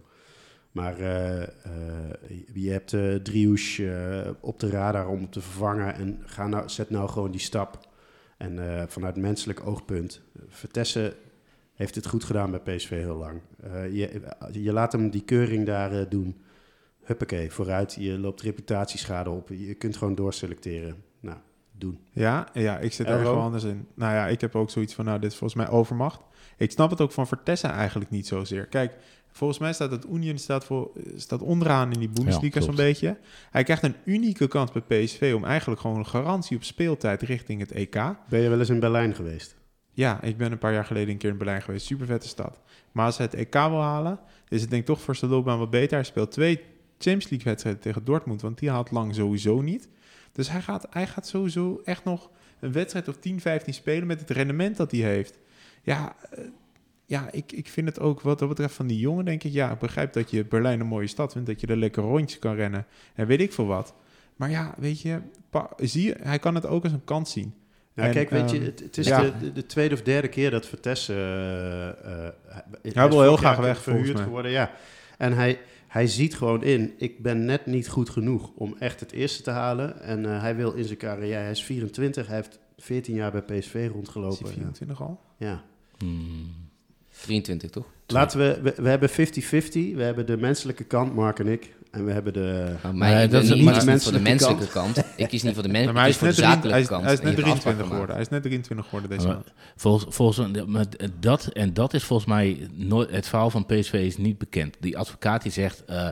[0.71, 1.49] Maar eh, eh,
[2.53, 7.09] je hebt eh Driouche op de radar om te vervangen en ga nou, zet nou
[7.09, 7.87] gewoon die stap.
[8.39, 11.13] En eh, vanuit menselijk oogpunt, uh, Vertessen
[11.73, 13.41] heeft het goed gedaan bij PSV heel lang.
[13.65, 16.41] Uh, je, je laat hem die keuring daar uh, doen.
[17.03, 17.93] Huppakee, vooruit.
[17.99, 19.49] Je loopt reputatieschade op.
[19.49, 21.03] Je kunt gewoon doorselecteren.
[21.19, 21.37] Nou,
[21.71, 21.99] doen.
[22.11, 23.87] Ja, ja ik zit er wel anders in.
[23.93, 26.21] Nou ja, ik heb ook zoiets van, nou, dit is volgens mij overmacht.
[26.57, 28.65] Ik snap het ook van Vertessen eigenlijk niet zozeer.
[28.65, 28.95] Kijk,
[29.39, 33.17] volgens mij staat het Union staat, voor, staat onderaan in die Bundesliga ja, zo'n beetje.
[33.51, 37.59] Hij krijgt een unieke kans bij PSV om eigenlijk gewoon een garantie op speeltijd richting
[37.59, 37.93] het EK.
[38.29, 39.55] Ben je wel eens in Berlijn geweest?
[39.91, 41.85] Ja, ik ben een paar jaar geleden een keer in Berlijn geweest.
[41.85, 42.59] Super vette stad.
[42.91, 45.59] Maar als hij het EK wil halen, is het denk ik toch voor zijn loopbaan
[45.59, 45.97] wat beter.
[45.97, 46.55] Hij speelt twee
[46.97, 49.89] Champions League wedstrijden tegen Dortmund, want die haalt lang sowieso niet.
[50.31, 52.29] Dus hij gaat, hij gaat sowieso echt nog
[52.59, 55.39] een wedstrijd of 10, 15 spelen met het rendement dat hij heeft.
[55.83, 56.45] Ja, uh,
[57.09, 59.71] ja ik, ik vind het ook wat dat betreft van die jongen, denk ik, ja,
[59.71, 62.55] ik begrijp dat je Berlijn een mooie stad vindt, dat je er lekker rondjes kan
[62.55, 62.85] rennen
[63.15, 63.93] en weet ik veel wat.
[64.35, 65.21] Maar ja, weet je,
[65.77, 67.53] zie je, hij kan het ook als een kans zien.
[67.93, 69.31] Ja, en, kijk, weet je, het, het is ja.
[69.39, 71.15] de, de, tweede of derde keer dat Vertessen...
[71.15, 72.21] Uh,
[72.83, 74.71] uh, hij wil heel graag weg, verhuurd geworden, ja.
[75.17, 79.11] En hij, hij ziet gewoon in, ik ben net niet goed genoeg om echt het
[79.11, 80.01] eerste te halen.
[80.01, 83.41] En uh, hij wil in zijn carrière, hij is 24, hij heeft 14 jaar bij
[83.41, 84.45] PSV rondgelopen.
[84.45, 85.19] Is 24 al?
[85.37, 85.63] Ja.
[85.97, 86.68] Hmm.
[87.21, 87.85] 23, toch?
[88.07, 89.13] Laten we, we, we hebben 50-50.
[89.95, 91.77] We hebben de menselijke kant, Mark en ik.
[91.91, 92.75] En we hebben de...
[92.83, 94.93] Nou, mij, nee, dat is niet, niet menselijke voor de menselijke kant.
[94.93, 95.07] kant.
[95.15, 97.03] Ik kies niet voor de menselijke, maar hij is voor de zakelijke hij is, kant.
[97.03, 98.15] Hij is net 23 geworden.
[98.15, 99.53] Hij is net 23 geworden deze maand.
[99.75, 100.51] Volgens, volgens
[101.19, 104.77] dat, en dat is volgens mij nooit, het verhaal van PSV is niet bekend.
[104.79, 106.07] Die advocaat die zegt, uh,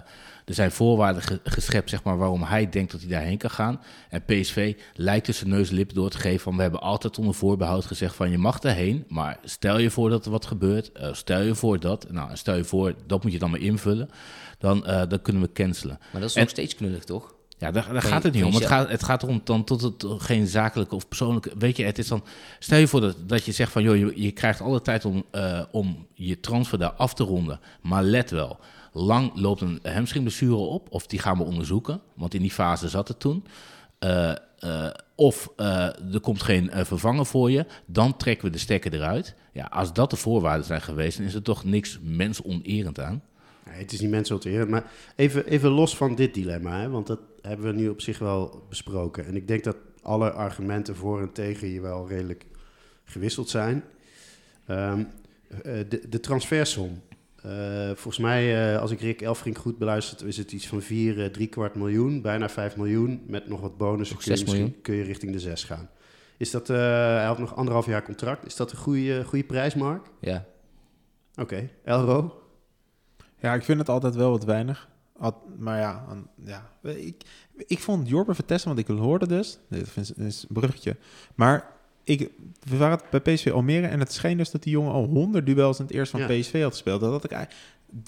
[0.48, 3.82] er zijn voorwaarden ge, geschept zeg maar, waarom hij denkt dat hij daarheen kan gaan.
[4.10, 7.34] En PSV lijkt tussen neus en lippen door te geven van we hebben altijd onder
[7.34, 11.14] voorbehoud gezegd van je mag daarheen, maar stel je voor dat er wat gebeurt, uh,
[11.14, 14.10] stel je voor dat, nou stel je voor dat moet je dan maar invullen,
[14.58, 15.98] dan, uh, dan kunnen we cancelen.
[16.12, 17.36] Maar dat is En- nog steeds knullig, toch?
[17.60, 18.54] Ja, daar, gaat het niet om.
[18.54, 21.52] Het gaat, het gaat erom dan tot het geen zakelijke of persoonlijke.
[21.58, 22.24] Weet je, het is dan.
[22.60, 25.26] Stel je voor dat, dat je zegt van joh, je, je krijgt alle tijd om,
[25.32, 27.60] eh, om je transfer daar af te ronden.
[27.82, 28.60] Maar let wel,
[28.92, 33.08] lang loopt een hamstringblessure op, of die gaan we onderzoeken, want in die fase zat
[33.08, 33.46] het toen.
[34.00, 38.94] Eh, eh, of eh, er komt geen vervanger voor je, dan trekken we de stekker
[38.94, 39.36] eruit.
[39.54, 43.22] Ja, als dat de voorwaarden zijn geweest, dan is er toch niks mensonerend aan.
[43.66, 44.70] Nee, het is niet eren.
[44.70, 48.20] Maar even, even los van dit dilemma, hè, want dat hebben we nu op zich
[48.20, 49.26] wel besproken.
[49.26, 52.46] En ik denk dat alle argumenten voor en tegen hier wel redelijk
[53.04, 53.84] gewisseld zijn.
[54.66, 55.04] Ehm,
[55.64, 57.02] eh, de, de transfersom.
[57.48, 61.24] Eh, volgens mij, eh, als ik Rick Elfrink goed beluister, is het iets van 4,
[61.24, 63.24] eh, drie kwart miljoen, bijna 5 miljoen.
[63.28, 65.90] Met nog wat bonussen Nog kun je, kun je richting de 6 gaan.
[66.38, 68.46] Is dat, eh, hij had nog anderhalf jaar contract.
[68.46, 70.08] Is dat een goede, goede prijs, Mark?
[70.20, 70.46] Ja.
[71.36, 71.70] Oké.
[71.84, 72.42] Elro?
[73.40, 74.90] Ja, ik vind het altijd wel wat weinig.
[75.58, 76.06] Maar ja,
[76.46, 77.24] ja ik,
[77.56, 80.96] ik vond Jorbe Vertessen, want ik hoorde dus, dit is een bruggetje,
[81.36, 81.77] maar
[82.08, 82.30] ik,
[82.70, 85.80] we waren bij PSV Almere en het scheen dus dat die jongen al 100 duels
[85.80, 86.28] in het eerst van Ja.
[86.28, 87.02] PSV had gespeeld.
[87.02, 87.48] Dat had ik,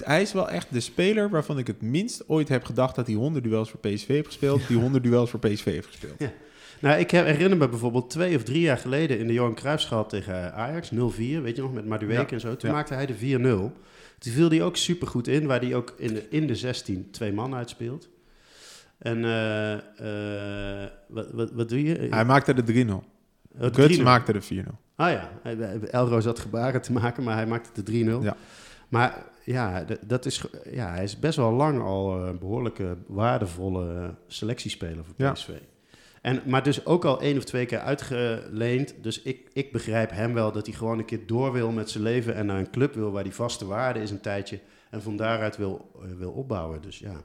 [0.03, 3.15] hij is wel echt de speler waarvan ik het minst ooit heb gedacht dat hij
[3.15, 6.15] 100 duels voor PSV heeft gespeeld, die 100 duels voor PSV heeft gespeeld.
[6.19, 6.31] Ja.
[6.81, 10.05] Nou, ik her- herinner me bijvoorbeeld twee of drie jaar geleden in de Johan Cruijffschaal
[10.07, 10.97] tegen Ajax, 0-4,
[11.41, 12.55] weet je nog, met Madueke en zo.
[12.55, 13.17] Toen maakte hij de 4-0.
[14.19, 17.31] Toen viel hij ook supergoed in, waar hij ook in de, in de 16 twee
[17.33, 18.09] man uitspeelt.
[18.97, 22.07] En eh, eh, wat, wat, wat doe je?
[22.09, 22.89] Hij maakte de 3-0.
[23.59, 24.01] Oh, de Guts 3-0.
[24.01, 24.67] maakte de 4-0.
[24.95, 25.31] Ah ja,
[25.91, 28.23] Elro zat gebaren te maken, maar hij maakte de 3-0.
[28.23, 28.35] Ja.
[28.89, 33.93] Maar ja, dat is, ja, hij is best wel lang al eh, een behoorlijke waardevolle
[33.93, 35.31] eh, selectiespeler voor Ja.
[35.31, 35.49] PSV.
[36.21, 38.95] En, maar dus ook al één of twee keer uitgeleend.
[39.01, 42.03] Dus ik, ik begrijp hem wel dat hij gewoon een keer door wil met zijn
[42.03, 42.35] leven...
[42.35, 44.59] en naar een club wil waar die vaste waarde is een tijdje...
[44.89, 46.81] en van daaruit wil, eh, wil opbouwen.
[46.81, 47.21] Dus ja.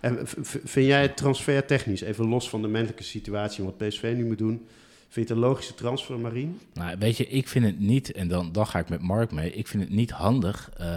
[0.00, 0.18] En
[0.64, 3.58] vind jij het transfer technisch, even los van de menselijke situatie...
[3.58, 4.66] en wat PSV nu moet doen...
[5.10, 6.60] Vind je het een logische transfer, Marien?
[6.72, 9.52] Nou, weet je, ik vind het niet, en dan, dan ga ik met Mark mee,
[9.52, 10.96] ik vind het niet handig eh,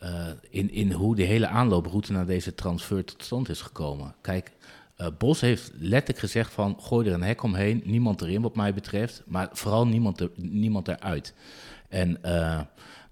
[0.00, 4.14] eh, in, in hoe de hele aanlooproute naar deze transfer tot stand is gekomen.
[4.20, 4.52] Kijk,
[4.96, 8.74] eh, Bos heeft letterlijk gezegd van, gooi er een hek omheen, niemand erin wat mij
[8.74, 11.34] betreft, maar vooral niemand, er, niemand eruit.
[11.88, 12.18] En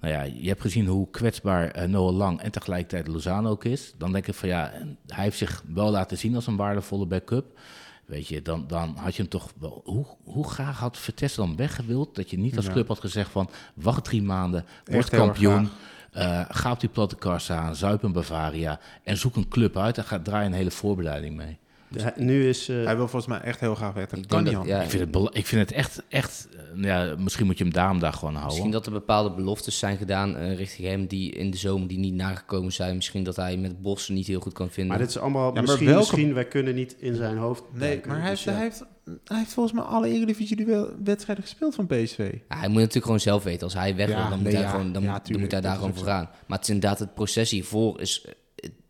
[0.00, 3.94] nou ja, je hebt gezien hoe kwetsbaar Noah Lang en tegelijkertijd Lozano ook is.
[3.98, 4.72] Dan denk ik van ja,
[5.06, 7.58] hij heeft zich wel laten zien als een waardevolle backup.
[8.06, 9.80] Weet je, dan, dan had je hem toch wel.
[9.84, 12.14] Hoe, hoe graag had Vertessen dan weggewild?
[12.14, 12.72] Dat je niet als Ja.
[12.72, 15.68] club had gezegd van wacht drie maanden, word kampioen.
[16.12, 19.98] eh, ga op die platte kar staan, zuip een Bavaria en zoek een club uit
[19.98, 21.58] en ga draai een hele voorbereiding mee.
[21.96, 22.68] Ja, nu is...
[22.68, 24.02] eh, Hij wil volgens mij echt heel graag weg.
[24.12, 27.14] Ik kan dat- ja, Ik vind het, ik vind het echt, echt eh, nou ja,
[27.18, 28.46] misschien moet je hem daarom daar gewoon houden.
[28.52, 31.98] Misschien dat er bepaalde beloftes zijn gedaan eh, richting hem die in de zomer die
[31.98, 32.94] niet nagekomen zijn.
[32.94, 34.86] Misschien dat hij met Bossen niet heel goed kan vinden.
[34.92, 35.52] maar dit is allemaal...
[35.52, 38.44] maar misschien, welke- misschien, wij kunnen niet in zijn hoofd Nee, maar hij dus heeft,
[38.44, 38.52] ja.
[38.52, 38.84] hij heeft
[39.24, 42.18] hij heeft volgens mij alle Eredivisie-wedstrijden gespeeld van PSV.
[42.48, 43.62] Ja, hij moet natuurlijk gewoon zelf weten.
[43.62, 44.68] Als hij weg wil, dan, moet nee, hij, ja.
[44.70, 46.28] gewoon, dan, dan moet hij daar gewoon voor gaan.
[46.46, 48.26] Maar het is inderdaad, het proces hiervoor is...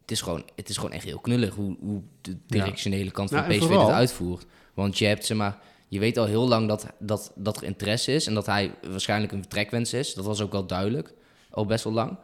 [0.05, 3.39] Het is gewoon, het is gewoon echt heel knullig hoe, hoe de directionele kant van
[3.39, 4.47] Nou, PSV vooral- dit uitvoert.
[4.75, 5.59] Want je hebt, zeg maar...
[5.89, 9.33] Je weet al heel lang dat, dat, dat er interesse is en dat hij waarschijnlijk
[9.33, 10.15] een vertrekwens is.
[10.15, 11.13] Dat was ook wel duidelijk,
[11.51, 12.17] al best wel lang.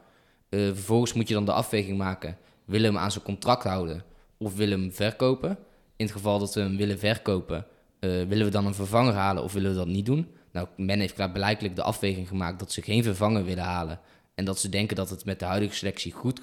[0.49, 2.37] Eh, vervolgens moet je dan de afweging maken.
[2.65, 4.05] Willen we hem aan zijn contract houden
[4.39, 5.51] of willen we hem verkopen?
[5.97, 7.67] In het geval dat we hem willen verkopen,
[8.01, 10.29] eh, willen we dan een vervanger halen of willen we dat niet doen?
[10.53, 14.01] Nou, men heeft klaarblijkelijk de afweging gemaakt dat ze geen vervanger willen halen.
[14.41, 16.41] En dat ze denken dat het met de huidige selectie goed,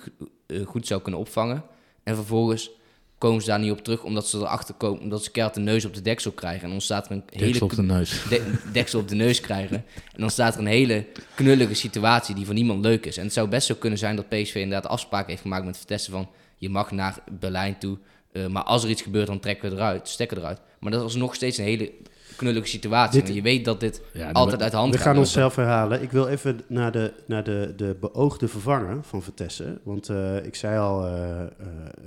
[0.48, 1.64] eh, goed zou kunnen opvangen.
[2.04, 2.70] En vervolgens
[3.18, 5.86] komen ze daar niet op terug omdat ze erachter komen, omdat ze keihard de neus
[5.86, 6.64] op de deksel krijgen.
[6.64, 8.24] En dan staat er een hele Deksel op de neus.
[8.30, 9.76] de- deksel op de neus krijgen.
[10.14, 13.18] En dan staat er een hele knullige situatie die voor niemand leuk is.
[13.18, 16.12] En het zou best zo kunnen zijn dat PSV inderdaad afspraken heeft gemaakt met Vitesse
[16.12, 16.30] van...
[16.58, 17.98] je mag naar Berlijn toe,
[18.32, 20.60] eh, maar als er iets gebeurt dan trekken we eruit, stekken eruit.
[20.80, 21.92] Maar dat is nog steeds een hele
[22.38, 23.24] knullige situatie.
[23.24, 25.06] Dit- je weet dat dit Ja, altijd uit de hand We gaat.
[25.06, 25.28] gaan lopen.
[25.30, 26.02] onszelf herhalen.
[26.02, 29.80] Ik wil even naar de, naar de, de beoogde vervanger van Vitesse.
[29.84, 31.48] Want eh, ik zei al eh, eh,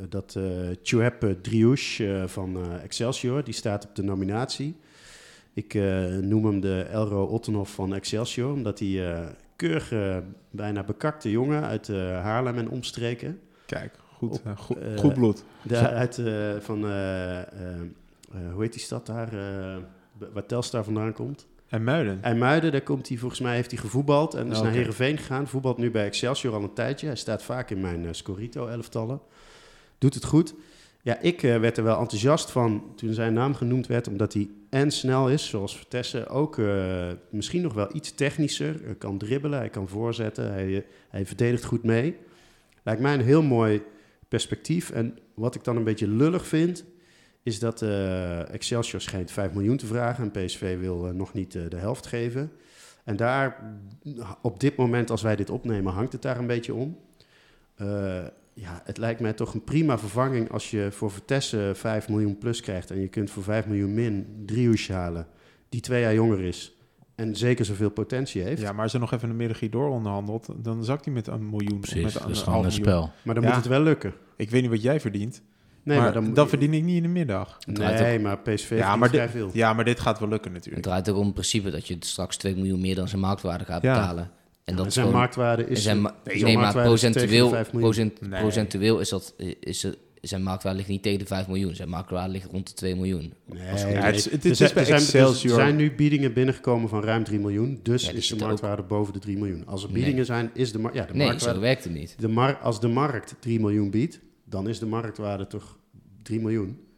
[0.09, 0.43] dat eh
[0.83, 4.77] Chuep Driouche eh, van eh, Excelsior, die staat op de nominatie.
[5.55, 9.19] Ik eh, noem hem de Elro Ottenhoff van Excelsior, omdat hij eh
[9.57, 9.93] keurig,
[10.51, 13.41] bijna bekakte jongen uit eh, Haarlem en omstreken.
[13.67, 15.45] Kijk, goed, Op, goed, goed bloed.
[15.63, 16.79] Daar uit eh, van,
[18.53, 19.77] hoe heet die stad daar, eh,
[20.33, 21.47] waar Telstar vandaan komt?
[21.71, 22.19] En Muiden.
[22.23, 24.63] IJmuiden, daar komt hij volgens mij, heeft hij gevoetbald en is Oké.
[24.67, 25.49] naar Heerenveen gegaan.
[25.49, 27.07] Voetbalt nu bij Excelsior al een tijdje.
[27.07, 29.21] Hij staat vaak in mijn eh, Scorito-elftallen.
[29.99, 30.55] Doet het goed.
[31.03, 34.51] Ja, ik eh, werd er wel enthousiast van toen zijn naam genoemd werd, omdat hij
[34.71, 36.29] en snel is, zoals Vertessen.
[36.29, 38.77] Ook eh, misschien nog wel iets technischer.
[38.85, 42.17] Hij kan dribbelen, hij kan voorzetten, hij, hij verdedigt goed mee.
[42.83, 43.83] Lijkt mij een heel mooi
[44.29, 44.91] perspectief.
[44.91, 46.85] En wat ik dan een beetje lullig vind,
[47.43, 51.55] is dat eh, Excelsior schijnt 5 miljoen te vragen en PSV wil eh, nog niet
[51.55, 52.53] eh, de helft geven.
[53.05, 53.75] En daar,
[54.43, 56.99] op dit moment als wij dit opnemen, hangt het daar een beetje om.
[57.77, 57.87] Eh,
[58.55, 62.61] ja, het lijkt mij toch een prima vervanging als je voor Vitesse 5 miljoen plus
[62.61, 65.27] krijgt en je kunt voor 5 miljoen min Driouche halen,
[65.69, 66.75] die twee jaar jonger is
[67.15, 68.61] en zeker zoveel potentie heeft.
[68.63, 71.51] Ja, maar als er nog even een middagje door onderhandelt, dan zakt hij met een
[71.51, 71.81] miljoen.
[71.81, 72.87] Precies, met dat een is half gewoon een miljoen.
[72.87, 73.11] spel.
[73.23, 73.49] Maar dan Ja.
[73.51, 74.15] moet het wel lukken.
[74.37, 75.43] Ik weet niet wat jij verdient,
[75.83, 77.59] Nee, maar, dan, dat verdien ik niet in de middag.
[77.67, 79.51] Nee, maar PSV Ja, ja, maar vrij dit- veel.
[79.53, 80.87] Ja, maar dit gaat wel lukken Het natuurlijk.
[80.87, 83.83] draait ook om het principe dat je straks 2 miljoen meer dan zijn marktwaarde gaat
[83.83, 83.95] Ja.
[84.01, 84.31] betalen.
[84.65, 85.83] En dat En zijn gewoon- marktwaarde is...
[85.83, 87.91] zijn ma- nee, nee, maar procentueel, 5 miljoen.
[87.93, 88.41] procent, Nee.
[88.41, 91.75] procentueel is dat, is het, zijn marktwaarde ligt niet tegen de 5 miljoen.
[91.75, 93.33] Zijn marktwaarde ligt rond de 2 miljoen.
[93.47, 93.95] Nee, Ja, nee.
[93.95, 95.59] het is- het Er is zijn- bij zijn-.
[95.69, 97.81] Er nu biedingen binnengekomen van ruim 3 miljoen.
[97.83, 99.67] Dus Ja, is de marktwaarde boven de 3 miljoen.
[99.67, 100.03] Als er Nee.
[100.03, 101.61] biedingen zijn, is de, mar- ja, de Nee, zo marktwaarde...
[101.61, 102.15] werkt het niet.
[102.19, 104.21] De mar als de markt 3 miljoen biedt,
[104.51, 105.79] dan is de marktwaarde toch
[106.23, 106.90] 3 miljoen.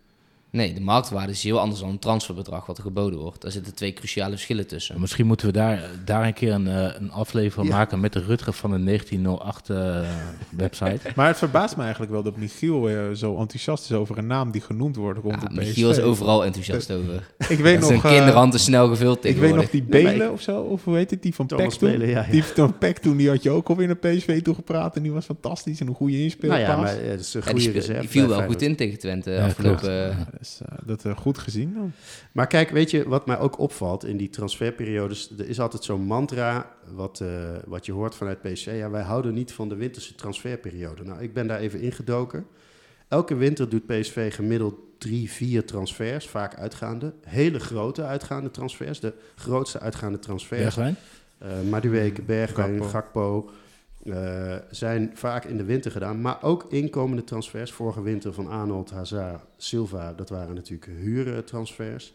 [0.52, 3.42] Nee, de marktwaarde is heel anders dan een transferbedrag wat er geboden wordt.
[3.42, 5.00] Daar zitten twee cruciale verschillen tussen.
[5.00, 7.76] Misschien moeten we daar, daar een keer een, eh, een aflevering Ja.
[7.76, 10.00] maken met de Rutger van de 1908 eh,
[10.64, 11.00] website.
[11.14, 14.50] Maar het verbaast me eigenlijk wel dat Michiel eh, zo enthousiast is over een naam
[14.50, 15.56] die genoemd wordt Ja, rondom PSV.
[15.66, 17.30] Michiel is overal enthousiast over.
[17.48, 18.02] Ik weet Dat nog...
[18.04, 20.96] een eh, kinderhand te snel gevuld ik weet nog die Belen of zo, of hoe
[20.96, 21.90] heet het, die van Thomas Peck toen.
[21.90, 22.30] Belen, ja, ja.
[22.30, 25.24] Die van Peck toen, die had je ook alweer naar PSV toegepraat en die was
[25.24, 26.60] fantastisch en een goede Nou inspeelpaas.
[26.60, 29.30] ja, maar dat is een Ja, goede die, die viel wel goed in tegen Twente
[29.30, 30.16] Ja, afgelopen...
[30.42, 31.92] eh, dus, dat eh, goed gezien dan.
[32.32, 35.30] Maar kijk, weet je wat mij ook opvalt in die transferperiodes?
[35.38, 37.28] Er is altijd zo'n mantra wat, eh,
[37.66, 38.72] wat je hoort vanuit PSV.
[38.76, 41.04] Ja, wij houden niet van de winterse transferperiode.
[41.04, 42.46] Nou, ik ben daar even ingedoken.
[43.08, 47.12] Elke winter doet PSV gemiddeld drie, vier transfers, vaak uitgaande.
[47.26, 49.00] Hele grote uitgaande transfers.
[49.00, 50.60] De grootste uitgaande transfers.
[50.60, 50.96] Bergwijn?
[51.38, 52.88] Eh Madueke, Bergwijn, Gakpo.
[52.88, 53.50] Gakpo.
[54.04, 56.20] Eh, zijn vaak in de winter gedaan.
[56.20, 57.72] Maar ook inkomende transfers.
[57.72, 60.12] Vorige winter van Arnold, Hazard, Silva.
[60.12, 62.12] Dat waren natuurlijk huurtransfers.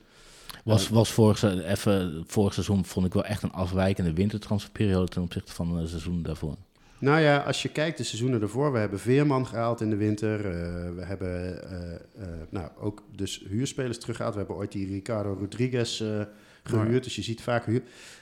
[0.63, 5.53] Was, was vorig, even, vorig seizoen vond ik wel echt een afwijkende wintertransferperiode ten opzichte
[5.53, 6.55] van het seizoen daarvoor.
[6.99, 10.45] Nou ja, als je kijkt de seizoenen ervoor, we hebben Veerman gehaald in de winter.
[10.45, 10.51] eh,
[10.95, 14.33] we hebben eh, eh, nou, ook dus huurspelers teruggehaald.
[14.33, 16.21] We hebben ooit die Ricardo Rodriguez eh,
[16.69, 17.81] gehuurd, dus je ziet vaak huur.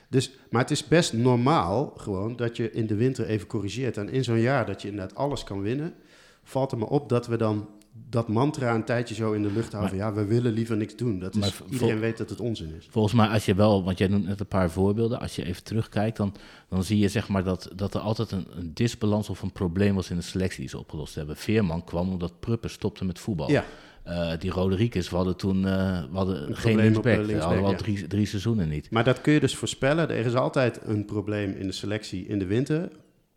[0.09, 3.97] Dus, maar het is best normaal gewoon dat je in de winter even corrigeert.
[3.97, 5.93] En in zo'n jaar dat je inderdaad alles kan winnen,
[6.43, 7.67] valt er me op dat we dan
[8.09, 9.97] dat mantra een tijdje zo in de lucht houden.
[9.97, 11.19] ja, we willen liever niks doen.
[11.19, 12.87] Dat is, iedereen weet dat het onzin is.
[12.89, 15.63] Volgens mij, als je wel, want jij noemt net een paar voorbeelden, als je even
[15.63, 16.35] terugkijkt, dan,
[16.69, 19.95] dan zie je zeg maar dat, dat er altijd een, een disbalans of een probleem
[19.95, 21.37] was in de selectie die ze opgelost hebben.
[21.37, 23.51] Veerman kwam omdat Pruppen stopte met voetbal.
[23.51, 23.65] Ja.
[24.05, 27.03] Eh, die Rodriguez, we hadden toen eh, we hadden geen linksback.
[27.03, 28.89] We linksback, hadden al drie, drie seizoenen niet.
[28.89, 30.09] Maar dat kun je dus voorspellen.
[30.09, 32.89] Er is altijd een probleem in de selectie in de winter.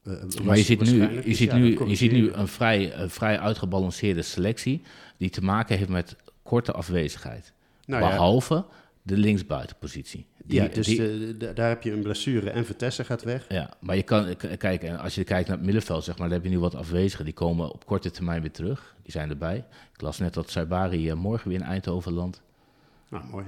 [0.03, 0.13] Eh,
[0.45, 3.39] Maar je ziet nu, je ziet ja, nu, je ziet nu een, vrij, een vrij
[3.39, 4.83] uitgebalanceerde selectie
[5.17, 7.53] die te maken heeft met korte afwezigheid.
[7.87, 8.65] Nou ja, Behalve
[9.09, 10.27] de linksbuitenpositie.
[10.45, 13.45] Die, ja, dus die- de- de- daar heb je een blessure en Vertessen gaat weg.
[13.49, 16.29] ja, maar je kan k- kijk, en als je kijkt naar het middenveld, zeg maar,
[16.29, 17.25] dan heb je nu wat afwezigen.
[17.25, 18.95] Die komen op korte termijn weer terug.
[19.03, 19.65] Die zijn erbij.
[19.95, 22.43] Ik las net dat Saibari eh, morgen weer in Eindhoven landt.
[23.11, 23.45] Nou, mooi.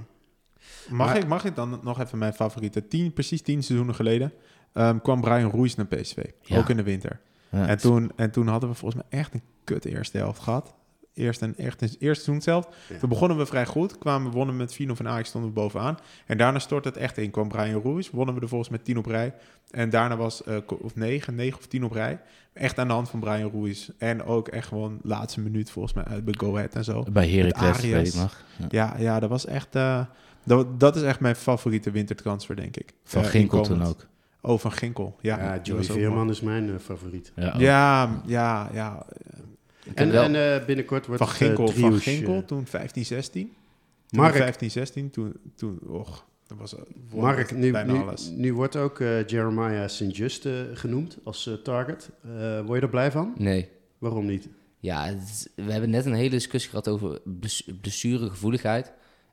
[0.89, 2.89] Mag, Maar- ik, mag ik dan nog even mijn favoriete?
[2.89, 4.33] Tien, precies tien seizoenen geleden
[4.73, 6.25] ehm, kwam Brian Ruiz naar PSV.
[6.43, 6.59] Ja.
[6.59, 7.21] Ook in de winter.
[7.51, 10.75] Ja, En toen, en toen hadden we volgens mij echt een kut eerste helft gehad.
[11.15, 12.69] Eerst een, echt een eerste seizoen zelf.
[12.89, 12.99] Ja.
[12.99, 13.99] Toen begonnen we vrij goed.
[13.99, 15.99] Kwamen, wonnen met 4 van Ajax, stonden we bovenaan.
[16.27, 17.31] En daarna stortte het echt in.
[17.31, 19.35] Kwam Brian Ruiz, wonnen we er volgens met 10 op rij.
[19.71, 22.21] En daarna was, eh, ko- of 9, 9 of 10 op rij.
[22.53, 23.89] Echt aan de hand van Brian Ruiz.
[23.99, 27.03] En ook echt gewoon laatste minuut volgens mij uit bij Go Ahead en zo.
[27.13, 28.45] Bij Heracles, weet ik nog.
[28.57, 28.67] Ja.
[28.71, 29.75] Ja, ja dat was echt...
[29.75, 30.05] eh,
[30.45, 32.93] dat, dat is echt mijn favoriete wintertransfer, denk ik.
[33.05, 34.07] Van Eh, Ginkel toen ook.
[34.43, 35.17] Oh, van Ginkel.
[35.21, 37.33] Ja, Ja, Joey Veerman is mijn eh, favoriet.
[37.37, 37.55] Ja.
[37.59, 39.07] Ja, ja, ja.
[39.85, 43.05] En, heb wel- en eh, binnenkort wordt Van het, eh, Ginkel, van Ginkel toen 15,
[43.05, 43.53] 16.
[44.07, 46.81] Toen Mark, 15, 16, toen, toen och, dat was eh,
[47.15, 48.29] Mark nu, bijna nu, alles.
[48.29, 50.17] nu wordt ook eh, Jeremiah St.
[50.17, 52.11] Just eh, genoemd als eh, target.
[52.25, 53.35] Eh, word je er blij van?
[53.39, 53.69] Nee.
[53.99, 54.49] Waarom niet?
[54.79, 58.93] Ja, het we hebben net een hele discussie gehad over bless- blessuregevoeligheid.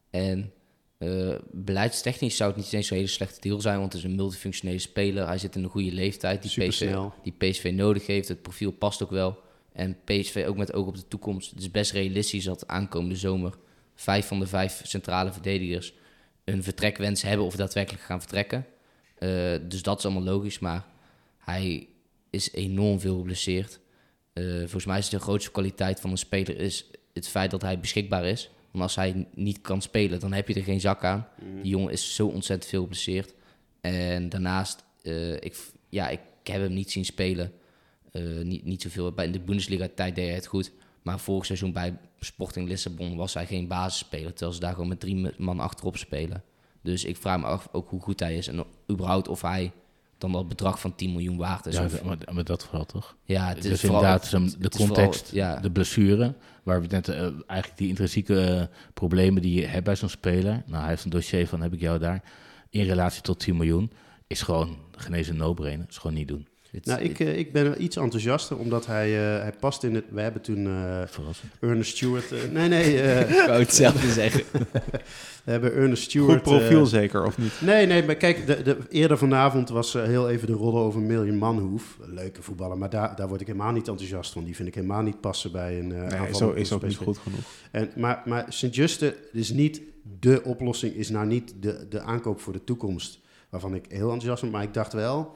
[0.09, 0.51] En
[0.97, 4.15] eh, beleidstechnisch zou het niet eens zo'n hele slechte deal zijn, want het is een
[4.15, 5.27] multifunctionele speler.
[5.27, 8.27] Hij zit in een goede leeftijd die PSV, die PSV nodig heeft.
[8.27, 9.39] Het profiel past ook wel.
[9.77, 11.49] En PSV ook met oog op de toekomst.
[11.49, 13.57] Het is best realistisch dat aankomende zomer
[13.95, 15.93] vijf van de vijf centrale verdedigers
[16.43, 18.65] een vertrekwens hebben of daadwerkelijk gaan vertrekken.
[19.17, 19.29] Eh,
[19.67, 20.85] dus dat is allemaal logisch, maar
[21.37, 21.87] hij
[22.29, 23.79] is enorm veel geblesseerd.
[24.33, 27.79] Eh, volgens mij is de grootste kwaliteit van een speler is het feit dat hij
[27.79, 28.49] beschikbaar is.
[28.71, 31.27] Want als hij niet kan spelen, dan heb je er geen zak aan.
[31.61, 33.33] Die jongen is zo ontzettend veel geblesseerd.
[33.81, 35.55] En daarnaast, eh, ik,
[35.89, 37.51] ja, ik heb hem niet zien spelen.
[38.11, 39.11] Eh, niet, niet zoveel.
[39.11, 40.71] Bij in de Bundesliga-tijd deed hij het goed.
[41.01, 44.29] Maar vorig seizoen bij Sporting Lissabon was hij geen basisspeler.
[44.33, 46.43] Terwijl ze daar gewoon met drie man achterop spelen.
[46.81, 48.47] Dus ik vraag me af ook hoe goed hij is.
[48.47, 49.71] En überhaupt of hij
[50.17, 51.75] dan dat bedrag van 10 miljoen waard is.
[51.75, 53.15] Ja, Of- maar, maar dat vooral toch?
[53.23, 56.33] ja, het is dus vooral- inderdaad de het is vooral- context, ja, de blessure,
[56.63, 60.63] waar we net eh, eigenlijk die intrinsieke eh, problemen die je hebt bij zo'n speler.
[60.65, 62.23] Nou, hij heeft een dossier van heb ik jou daar.
[62.69, 63.91] In relatie tot 10 miljoen
[64.27, 65.85] is gewoon genezen no-brainer.
[65.89, 66.47] Is gewoon niet doen.
[66.85, 70.05] Nou, ik, eh, ik ben er iets enthousiaster, omdat hij, eh, hij past in het...
[70.09, 71.51] We hebben toen eh, Verrassend.
[71.59, 72.51] Ernest Stewart...
[72.51, 74.43] nee, nee, eh, ik wou hetzelfde zeggen.
[75.45, 76.33] we hebben Ernest Stewart...
[76.33, 77.61] Goed profiel zeker, of niet?
[77.61, 81.01] Nee, nee, maar kijk, de, de, eerder vanavond was eh, heel even de rodde over
[81.01, 81.97] Million Manhoef.
[82.01, 84.43] Een leuke voetballer, maar daar, daar word ik helemaal niet enthousiast van.
[84.43, 87.17] Die vind ik helemaal niet passen bij een uh, Nee, zo is ook niet goed
[87.17, 87.45] genoeg.
[87.71, 89.81] En, maar maar Sint-Juste is niet
[90.19, 93.19] de oplossing, is nou niet de, de aankoop voor de toekomst.
[93.49, 95.35] Waarvan ik heel enthousiast ben, maar ik dacht wel...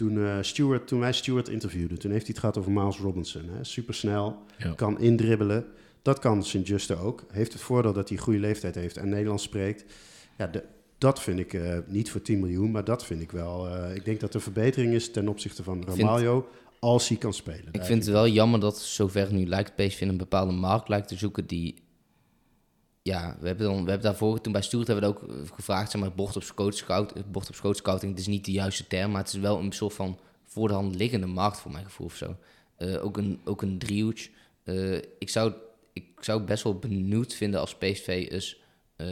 [0.00, 3.42] Toen, Stewart, toen wij Stewart interviewden, toen heeft hij het gehad over Miles Robinson.
[3.52, 3.64] Hè?
[3.64, 4.72] Supersnel, Ja.
[4.72, 5.64] kan indribbelen.
[6.02, 7.24] Dat kan Sint-Juste ook.
[7.32, 9.84] Heeft het voordeel dat hij goede leeftijd heeft en Nederlands spreekt.
[10.38, 10.64] Ja, de,
[10.98, 13.68] dat vind ik eh, niet voor 10 miljoen, maar dat vind ik wel.
[13.68, 16.48] eh, ik denk dat er verbetering is ten opzichte van Ramaljo
[16.78, 17.68] als hij kan spelen.
[17.72, 21.16] Ik vind het wel jammer dat zover nu lijkt PSV een bepaalde markt lijkt te
[21.16, 21.74] zoeken die...
[23.02, 25.90] Ja, we hebben, dan, we hebben daarvoor, toen bij Stuart hebben we het ook gevraagd,
[25.90, 28.86] zeg maar, bocht op scout, scout, bocht op scout scouting, het is niet de juiste
[28.86, 31.84] term, maar het is wel een soort van voor de hand liggende markt voor mijn
[31.84, 32.36] gevoel of zo.
[32.76, 34.18] Eh, ook een, ook een driehoek.
[34.64, 35.52] Eh, ik, zou,
[35.92, 38.60] ik zou het best wel benieuwd vinden als PSV is
[38.96, 39.06] eh,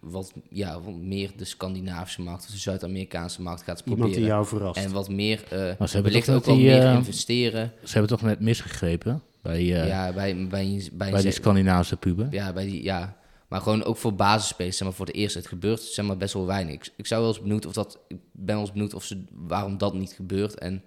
[0.00, 4.22] wat, ja, wat meer de Scandinavische markt of de Zuid-Amerikaanse markt gaat Iemand proberen.
[4.22, 4.84] die jou verrast.
[4.84, 7.72] En wat meer, Maar ze hebben wellicht ook wel die, meer investeren.
[7.82, 10.48] Ze hebben toch net misgegrepen bij, eh, ja, bij, bij,
[10.92, 12.26] bij, bij die Scandinavische puber.
[12.30, 13.16] ja, bij die, ja.
[13.48, 15.38] Maar gewoon ook voor basisspelers, zeg maar, voor de eerste.
[15.38, 16.74] Het gebeurt zeg maar, best wel weinig.
[16.74, 17.98] Ik, ik zou wel eens benieuwd of dat...
[18.08, 20.58] Ik ben wel eens benieuwd of ze, waarom dat niet gebeurt.
[20.58, 20.82] En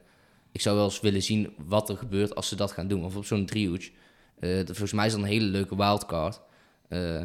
[0.52, 3.04] ik zou wel eens willen zien wat er gebeurt als ze dat gaan doen.
[3.06, 3.82] Of op zo'n driehoek.
[4.40, 6.42] Eh, volgens mij is dat een hele leuke wildcard.
[6.88, 7.22] Eh,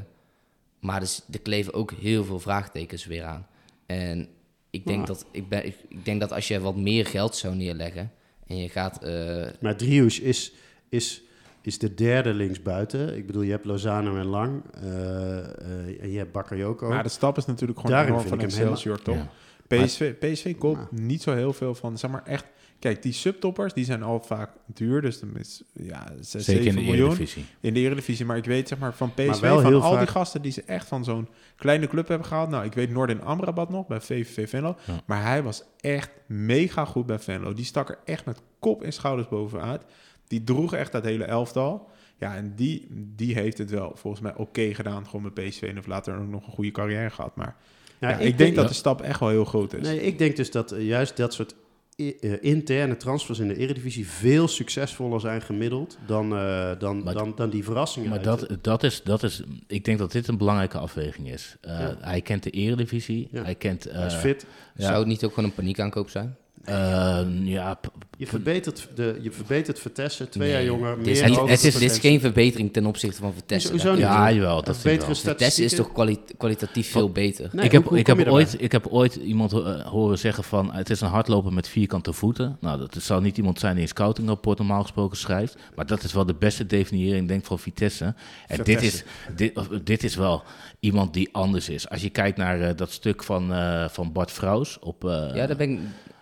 [0.81, 3.47] maar er, is- er kleven ook heel veel vraagtekens weer aan.
[3.87, 4.29] En
[4.71, 7.37] ik denk, Maar- dat, ik, ben, ik, ik denk dat als je wat meer geld
[7.37, 8.13] zou neerleggen...
[8.47, 9.03] en je gaat...
[9.05, 10.53] eh, Maar Driehoes is,
[10.89, 11.23] is,
[11.63, 13.17] is de derde linksbuiten.
[13.17, 14.63] Ik bedoel, je hebt Lozano en Lang.
[14.75, 16.89] eh, eh, en je hebt Bakayoko.
[16.89, 19.17] Maar de stap is natuurlijk gewoon Daarin enorm vind van ik hem Excelsior, toch?
[19.17, 19.31] Ja.
[19.69, 22.45] PSV, PSV koopt niet zo heel veel van, zeg maar echt...
[22.79, 25.03] Kijk, die subtoppers, die zijn al vaak duur.
[25.03, 27.45] Dus dan is ja, 6, Zeker 7 in de miljoen Eredivisie.
[27.61, 28.27] in de Eredivisie.
[28.27, 31.05] Maar ik weet zeg maar van PSV, van al die gasten die ze echt van
[31.05, 32.51] zo'n kleine club hebben gehaald.
[32.51, 34.77] Nou, ik weet Noordin Amrabat nog bij VVV Venlo.
[34.87, 35.01] Ja.
[35.07, 37.53] Maar hij was echt mega goed bij Venlo.
[37.53, 39.83] Die stak er echt met kop en schouders bovenuit.
[40.29, 41.89] Die droeg echt dat hele elftal.
[42.19, 45.07] Ja, en die, die heeft het wel volgens mij oké gedaan.
[45.07, 47.37] Gewoon bij PSV en heeft later ook nog een goede carrière gehad.
[47.37, 47.57] Maar
[48.01, 48.71] Ja, ja, ik, denk dat ja.
[48.71, 49.87] de stap echt wel heel groot is.
[49.87, 51.55] Nee, ik denk dus dat eh, juist dat soort
[51.99, 57.15] i- eh, interne transfers in de Eredivisie veel succesvoller zijn gemiddeld dan, eh, dan, Maar-
[57.15, 58.09] dan, dan die verrassingen.
[58.11, 61.57] Maar dat, de- dat, is, dat is, ik denk dat dit een belangrijke afweging is.
[61.61, 61.97] Eh, Ja.
[62.01, 63.43] Hij kent de eredivisie, Ja.
[63.43, 63.87] hij kent...
[63.87, 64.47] eh, hij is fit.
[64.77, 66.37] ja, Zou het niet ook gewoon een paniekaankoop zijn?
[66.67, 67.81] Eh, ja,
[68.19, 71.75] Je verbetert, de, je verbetert Vertessen, twee Nee, jaar jonger, Het is, meer het is,
[71.79, 73.77] dit is geen verbetering ten opzichte van Vitesse.
[73.77, 74.01] Daar- niet?
[74.01, 75.33] ja, jawel, dat vind ik betere wel.
[75.33, 77.49] Vitesse is toch kwali- kwalitatief veel beter.
[77.53, 80.45] Nee, ik heb, hoe- hoe ik, heb ooit, ik heb ooit iemand eh, horen zeggen
[80.45, 82.57] van het is een hardloper met vierkante voeten.
[82.61, 85.57] Nou, dat zal niet iemand zijn die een scoutingrapport normaal gesproken schrijft.
[85.75, 88.15] Maar dat is wel de beste definiëring, denk ik, van Vitesse.
[88.47, 89.05] En dit is,
[89.37, 89.53] dit,
[89.85, 90.43] dit is wel
[90.81, 91.89] iemand die anders is.
[91.89, 95.03] Als je kijkt naar eh, dat stuk van, eh, van Bart Vrouws op...
[95.35, 95.79] Ja, daar ben ik,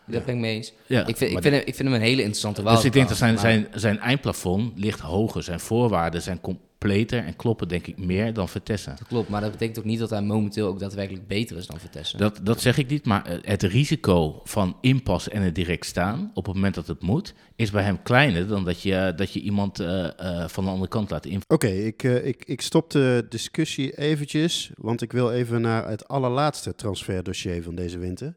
[0.07, 0.73] daar ben ik mee eens.
[0.87, 3.09] ja, ik, vind, ik, vind hem, ik vind hem een hele interessante Dus ik denk
[3.09, 5.43] dat zijn, maar- zijn, zijn eindplafond ligt hoger.
[5.43, 8.89] Zijn voorwaarden zijn completer en kloppen denk ik meer dan Vitesse.
[8.89, 11.81] Dat klopt, maar dat betekent ook niet dat hij momenteel ook daadwerkelijk beter is dan
[11.81, 12.17] Vitesse.
[12.17, 16.31] Dat, dat zeg ik niet, maar eh, het risico van inpassen en er direct staan
[16.35, 19.41] op het moment dat het moet, is bij hem kleiner dan dat je, dat je
[19.41, 21.47] iemand eh, eh, van de andere kant laat invallen.
[21.49, 26.09] Oké, ik, eh, ik, ik stop de discussie eventjes, want ik wil even naar het
[26.09, 28.35] allerlaatste transferdossier van deze winter.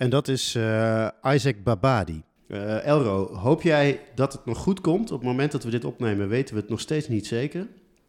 [0.00, 2.22] En dat is eh, Isaac Babadi.
[2.46, 5.10] Eh, Elro, hoop jij dat het nog goed komt?
[5.10, 7.66] Op het moment dat we dit opnemen weten we het nog steeds niet zeker.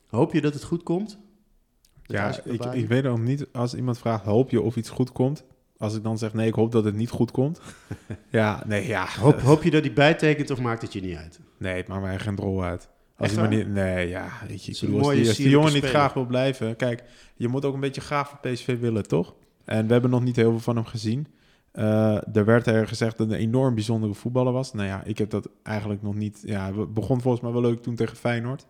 [0.08, 1.18] Hoop je dat het goed komt?
[2.06, 5.12] Met Ja, ik, ik weet ook niet, als iemand vraagt, hoop je of iets goed
[5.12, 5.44] komt?
[5.78, 7.62] Als ik dan zeg, nee, ik hoop dat het niet goed komt.
[8.30, 9.08] ja, nee, ja.
[9.20, 11.40] Hoop, hoop je dat hij bijtekent of maakt het je niet uit?
[11.58, 12.90] Nee, het maakt mij geen drol uit.
[13.18, 15.86] Als maar niet, nee, ja, weet je, ik bedoel, als die, als die jongen niet
[15.86, 16.76] graag wil blijven.
[16.76, 17.04] Kijk,
[17.36, 19.36] je moet ook een beetje graag voor PSV willen, toch?
[19.66, 21.28] En we hebben nog niet heel veel van hem gezien.
[21.72, 24.74] Eh, er werd er gezegd dat een enorm bijzondere voetballer was.
[24.74, 26.42] Nou ja, ik heb dat eigenlijk nog niet...
[26.46, 28.66] Ja, het begon volgens mij wel leuk toen tegen Feyenoord.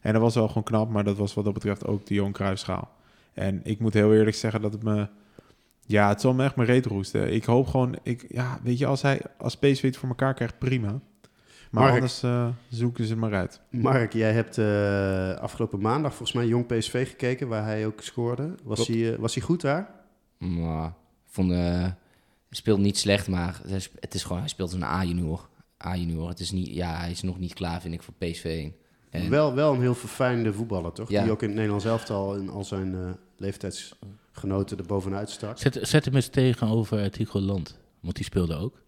[0.00, 2.32] En dat was wel gewoon knap, maar dat was wat dat betreft ook de Johan
[2.32, 2.90] Cruijffschaal.
[3.32, 5.08] En ik moet heel eerlijk zeggen dat het me...
[5.86, 7.32] Ja, het zal me echt mijn reet roesten.
[7.32, 7.96] Ik hoop gewoon...
[8.02, 11.00] Ik, ja, weet je, als hij als PSV het voor elkaar krijgt, prima.
[11.70, 11.94] Maar Mark.
[11.94, 13.60] anders eh, zoeken ze het maar uit.
[13.70, 18.54] Mark, jij hebt eh, afgelopen maandag volgens mij Jong PSV gekeken, waar hij ook scoorde.
[18.64, 19.00] Was, Klopt.
[19.00, 19.90] hij, eh, was hij goed daar?
[20.38, 20.92] Ik
[21.26, 21.52] vond,
[22.50, 23.60] speelt niet slecht, maar
[24.00, 25.48] het is gewoon, hij speelt een A-junior.
[25.84, 28.68] A-junior, het is niet, ja, hij is nog niet klaar, vind ik, voor PSV.
[29.10, 31.10] En, Wel, wel een heel verfijnde voetballer, toch?
[31.10, 31.22] Ja.
[31.22, 35.58] Die ook in het Nederlands elftal en al zijn eh, leeftijdsgenoten er bovenuit stak.
[35.58, 38.82] Zet, zet hem eens tegenover Tigo Land, want die speelde ook.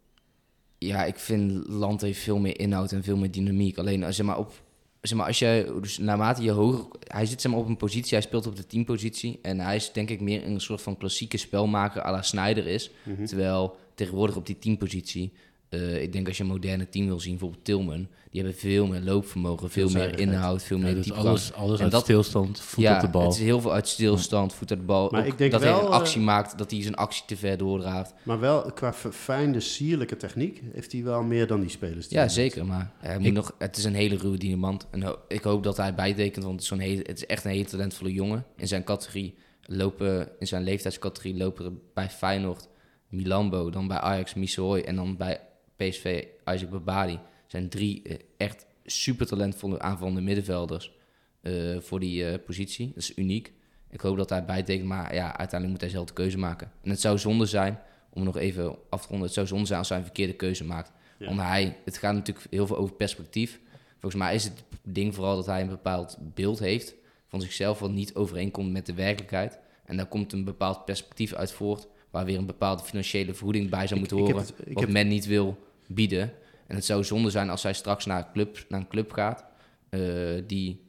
[0.78, 3.78] Ja, ik vind Land heeft veel meer inhoud en veel meer dynamiek.
[3.78, 4.62] Alleen, eh, zeg maar, op,
[5.02, 6.86] zeg maar als je, dus naarmate je hoger...
[7.00, 9.38] Hij zit zeg maar, op een positie, hij speelt op de teampositie.
[9.42, 12.90] En hij is denk ik meer een soort van klassieke spelmaker à la Snyder is.
[13.02, 13.24] Mhm.
[13.24, 15.32] Terwijl tegenwoordig op die teampositie...
[15.72, 18.08] eh, ik denk als je een moderne team wil zien, bijvoorbeeld Tilman...
[18.30, 21.28] die hebben veel meer loopvermogen, veel meer inhoud, veel Ja, meer dus diepgang.
[21.28, 23.22] alles, alles En uit dat- stilstand, voet ja, op de bal.
[23.22, 25.10] het is heel veel uit stilstand, voet uit de bal.
[25.10, 27.36] Maar Ook ik denk dat hij een actie eh, maakt, dat hij zijn actie te
[27.36, 28.14] ver doordraagt.
[28.22, 32.08] Maar wel qua verfijnde, sierlijke techniek heeft hij wel meer dan die spelers.
[32.08, 32.66] Die Ja, zeker.
[32.66, 34.86] Maar hij moet Ik- nog, het is een hele ruwe diamant.
[34.90, 37.44] En ho- ik hoop dat hij bijtekent, want het is, zo'n hele, het is echt
[37.44, 38.44] een hele talentvolle jongen.
[38.56, 39.34] In zijn categorie
[39.66, 42.68] lopen, in zijn leeftijdscategorie lopen er bij Feyenoord
[43.08, 45.40] Milambo, dan bij Ajax Missouri en dan bij
[45.88, 46.24] PSV
[46.54, 47.18] Isaac Babadi.
[47.46, 50.92] zijn drie eh, echt super talentvolle aanvallende middenvelders
[51.40, 52.86] eh, voor die eh, positie.
[52.86, 53.52] Dat is uniek.
[53.90, 56.72] Ik hoop dat hij bijtekent, maar ja, uiteindelijk moet hij zelf de keuze maken.
[56.82, 57.80] En het zou zonde zijn,
[58.12, 60.64] om nog even af te ronden, het zou zonde zijn als hij een verkeerde keuze
[60.64, 60.92] maakt.
[61.18, 61.26] Ja.
[61.26, 63.60] Want hij, het gaat natuurlijk heel veel over perspectief.
[64.00, 66.94] Volgens mij is het ding vooral dat hij een bepaald beeld heeft
[67.28, 69.58] van zichzelf wat niet overeenkomt met de werkelijkheid.
[69.84, 73.86] En daar komt een bepaald perspectief uit voort, waar weer een bepaalde financiële vergoeding bij
[73.86, 75.58] zou moeten ik horen, het- wat heb- men niet wil
[75.94, 76.32] bieden.
[76.66, 79.44] En het zou zonde zijn als hij straks naar een club, naar een club gaat
[79.88, 80.00] eh,
[80.46, 80.80] die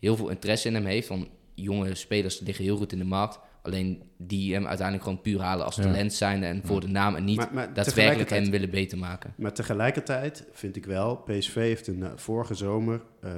[0.00, 1.08] heel veel interesse in hem heeft.
[1.08, 3.38] Want jonge spelers liggen heel goed in de markt.
[3.62, 5.82] Alleen die hem uiteindelijk gewoon puur halen als Ja.
[5.82, 9.34] talent zijn en voor de naam en niet Maar- maar daadwerkelijk hem willen beter maken.
[9.36, 13.32] Maar tegelijkertijd vind ik wel, PSV heeft een eh, vorige zomer, eh,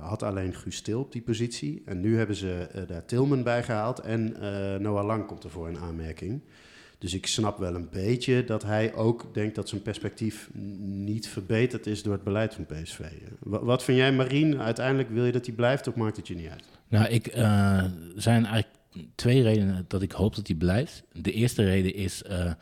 [0.00, 1.82] had alleen Guus Stil op die positie.
[1.86, 5.68] En nu hebben ze eh, daar Tilman bij gehaald en eh, Noah Lang komt ervoor
[5.68, 6.40] in aanmerking.
[6.98, 11.86] Dus ik snap wel een beetje dat hij ook denkt dat zijn perspectief niet verbeterd
[11.86, 13.00] is door het beleid van PSV.
[13.38, 14.60] Wa- Wat vind jij, Marien?
[14.60, 16.64] Uiteindelijk wil je dat hij blijft of maakt het je niet uit?
[16.88, 17.84] Nou, ik, eh,
[18.16, 18.74] zijn eigenlijk
[19.14, 21.02] twee redenen dat ik hoop dat hij blijft.
[21.12, 22.52] De eerste reden is eh,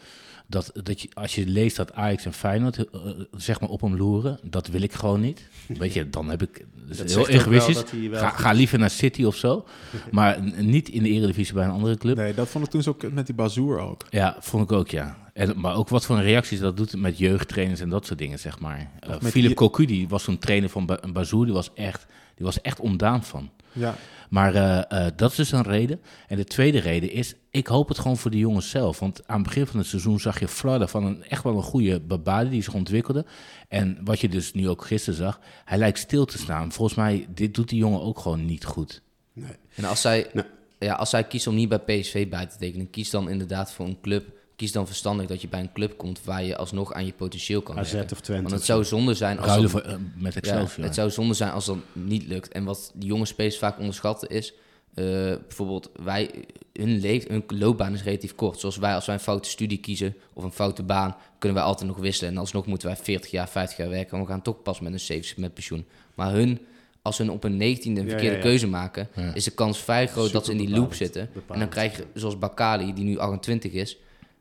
[0.47, 3.01] dat, dat je, als je leest dat Ajax en Feyenoord eh,
[3.37, 5.49] zeg maar op hem loeren, dat wil ik gewoon niet.
[5.79, 6.65] Weet je, dan heb ik...
[7.07, 7.83] Heel egoïstisch.
[8.11, 9.65] wel Ga, ga liever naar City of zo.
[10.11, 12.17] Maar niet in de Eredivisie bij een andere club.
[12.17, 14.05] Nee, dat vond ik toen zo met die Bazoer ook.
[14.11, 15.17] Ja, vond ik ook, ja.
[15.33, 18.39] En, maar ook wat voor een reacties dat doet met jeugdtrainers en dat soort dingen,
[18.39, 18.91] zeg maar.
[19.05, 22.07] Uh, met Philip die- Cocu, die was zo'n trainer van Ba- Bazoer, die was echt,
[22.35, 23.51] die was echt ontdaan van.
[23.73, 23.95] Ja.
[24.31, 26.01] Maar eh, eh, dat is dus een reden.
[26.29, 28.99] En de tweede reden is, ik hoop het gewoon voor de jongens zelf.
[28.99, 31.63] Want aan het begin van het seizoen zag je Florida van een echt wel een
[31.63, 33.25] goede Babadi die zich ontwikkelde.
[33.69, 36.73] En wat je dus nu ook gisteren zag, hij lijkt stil te staan.
[36.73, 39.03] Volgens mij, dit doet die jongen ook gewoon niet goed.
[39.33, 39.51] Nee.
[39.75, 40.45] En als zij, Nee.
[40.79, 43.87] ja, als zij kiest om niet bij PSV bij te tekenen, kies dan inderdaad voor
[43.87, 44.35] een club.
[44.57, 47.63] Kies dan verstandig dat je bij een club komt waar je alsnog aan je potentieel
[47.63, 48.13] kan AZ werken.
[48.17, 48.43] of Twente.
[48.43, 48.97] Want het zou zo.
[48.97, 50.85] zonde zijn als Ruilen dat, voor, eh, met ja, Excelsior.
[50.85, 52.53] het zou zonde zijn als dat niet lukt.
[52.53, 54.53] En wat die jonge spelers vaak onderschatten is,
[54.95, 55.05] eh,
[55.47, 56.31] bijvoorbeeld wij,
[56.73, 58.59] hun, leef, hun loopbaan is relatief kort.
[58.61, 61.89] Zoals wij, als wij een foute studie kiezen of een foute baan, kunnen wij altijd
[61.89, 62.33] nog wisselen.
[62.33, 64.93] En alsnog moeten wij 40 jaar, 50 jaar werken en we gaan toch pas met
[64.93, 65.87] een 70 met pensioen.
[66.15, 66.59] Maar hun,
[67.03, 68.41] als hun op een 19e een verkeerde ja, ja.
[68.41, 69.35] keuze maken, Ja.
[69.35, 71.29] is de kans vrij groot dat ze in die loop zitten.
[71.49, 73.97] En dan krijg je, zoals Bakali, die nu 28 is,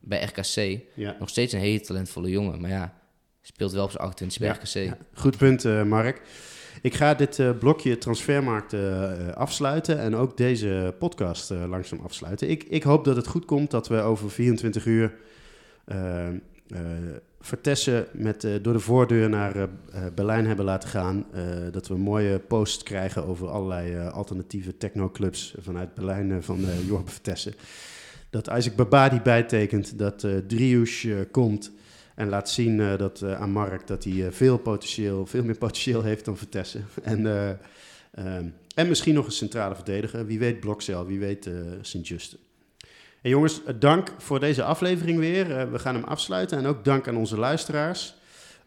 [0.06, 1.16] bij RKC, Ja.
[1.20, 2.62] nog steeds een hele talentvolle jongen.
[2.62, 2.94] Maar ja,
[3.42, 4.98] speelt wel op zijn 28 bij Ja, RKC.
[5.14, 6.22] Goed punt, eh, Mark.
[6.82, 12.50] Ik ga dit eh, blokje transfermarkt eh, afsluiten en ook deze podcast langzaam afsluiten.
[12.50, 15.14] Ik, ik hoop dat het goed komt dat we over 24 uur
[17.40, 19.70] Vertessen met, door de voordeur naar
[20.16, 21.26] Berlijn hebben laten gaan.
[21.72, 27.54] Dat we een mooie post krijgen over allerlei alternatieve technoclubs vanuit Berlijn van Jorbe Vertessen.
[28.36, 31.72] Dat Isaac Babadi bijtekent, dat eh Driouche eh, komt
[32.16, 36.26] en laat zien eh, dat, aan Mark dat hij veel, potentieel, veel meer potentieel heeft
[36.26, 36.86] dan Vertessen.
[37.04, 37.50] En, eh,
[38.12, 40.26] ehm, en misschien nog een centrale verdediger.
[40.26, 41.50] Wie weet Blokcel, wie weet
[41.82, 42.38] Sint-Juste.
[43.22, 45.72] En jongens, dank voor deze aflevering weer.
[45.72, 48.16] We gaan hem afsluiten en ook dank aan onze luisteraars.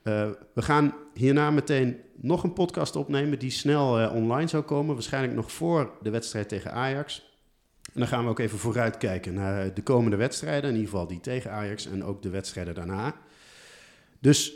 [0.02, 4.94] We gaan hierna meteen nog een podcast opnemen die snel online zou komen.
[4.94, 7.27] Waarschijnlijk nog voor de wedstrijd tegen Ajax.
[7.98, 10.70] En dan gaan we ook even vooruitkijken naar de komende wedstrijden.
[10.70, 13.14] In ieder geval die tegen Ajax en ook de wedstrijden daarna.
[14.20, 14.52] Dus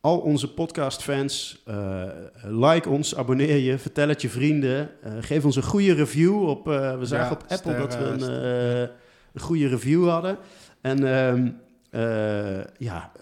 [0.00, 2.06] al onze podcastfans, eh
[2.42, 4.90] like ons, abonneer je, vertel het je vrienden.
[5.02, 6.48] eh, geef ons een goede review.
[6.48, 8.88] Op, eh, we zagen Ja, op Apple dat we een,
[9.34, 10.38] eh, goede review hadden.
[10.80, 11.50] En ehm,
[11.90, 13.12] eh, ja,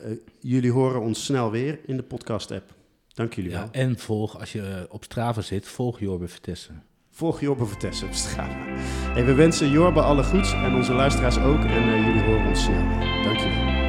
[0.41, 2.75] jullie horen ons snel weer in de podcast-app.
[3.14, 3.61] Dank jullie wel.
[3.61, 6.83] Ja, en volg, als je op Strava zit, volg Jorbe Vertessen.
[7.17, 8.55] Volg Jorbe Vertessen op Strava.
[9.14, 11.64] Hey, we wensen Jorbe alle goeds en onze luisteraars ook.
[11.64, 13.23] En eh, jullie horen ons snel weer.
[13.25, 13.86] Dank jullie.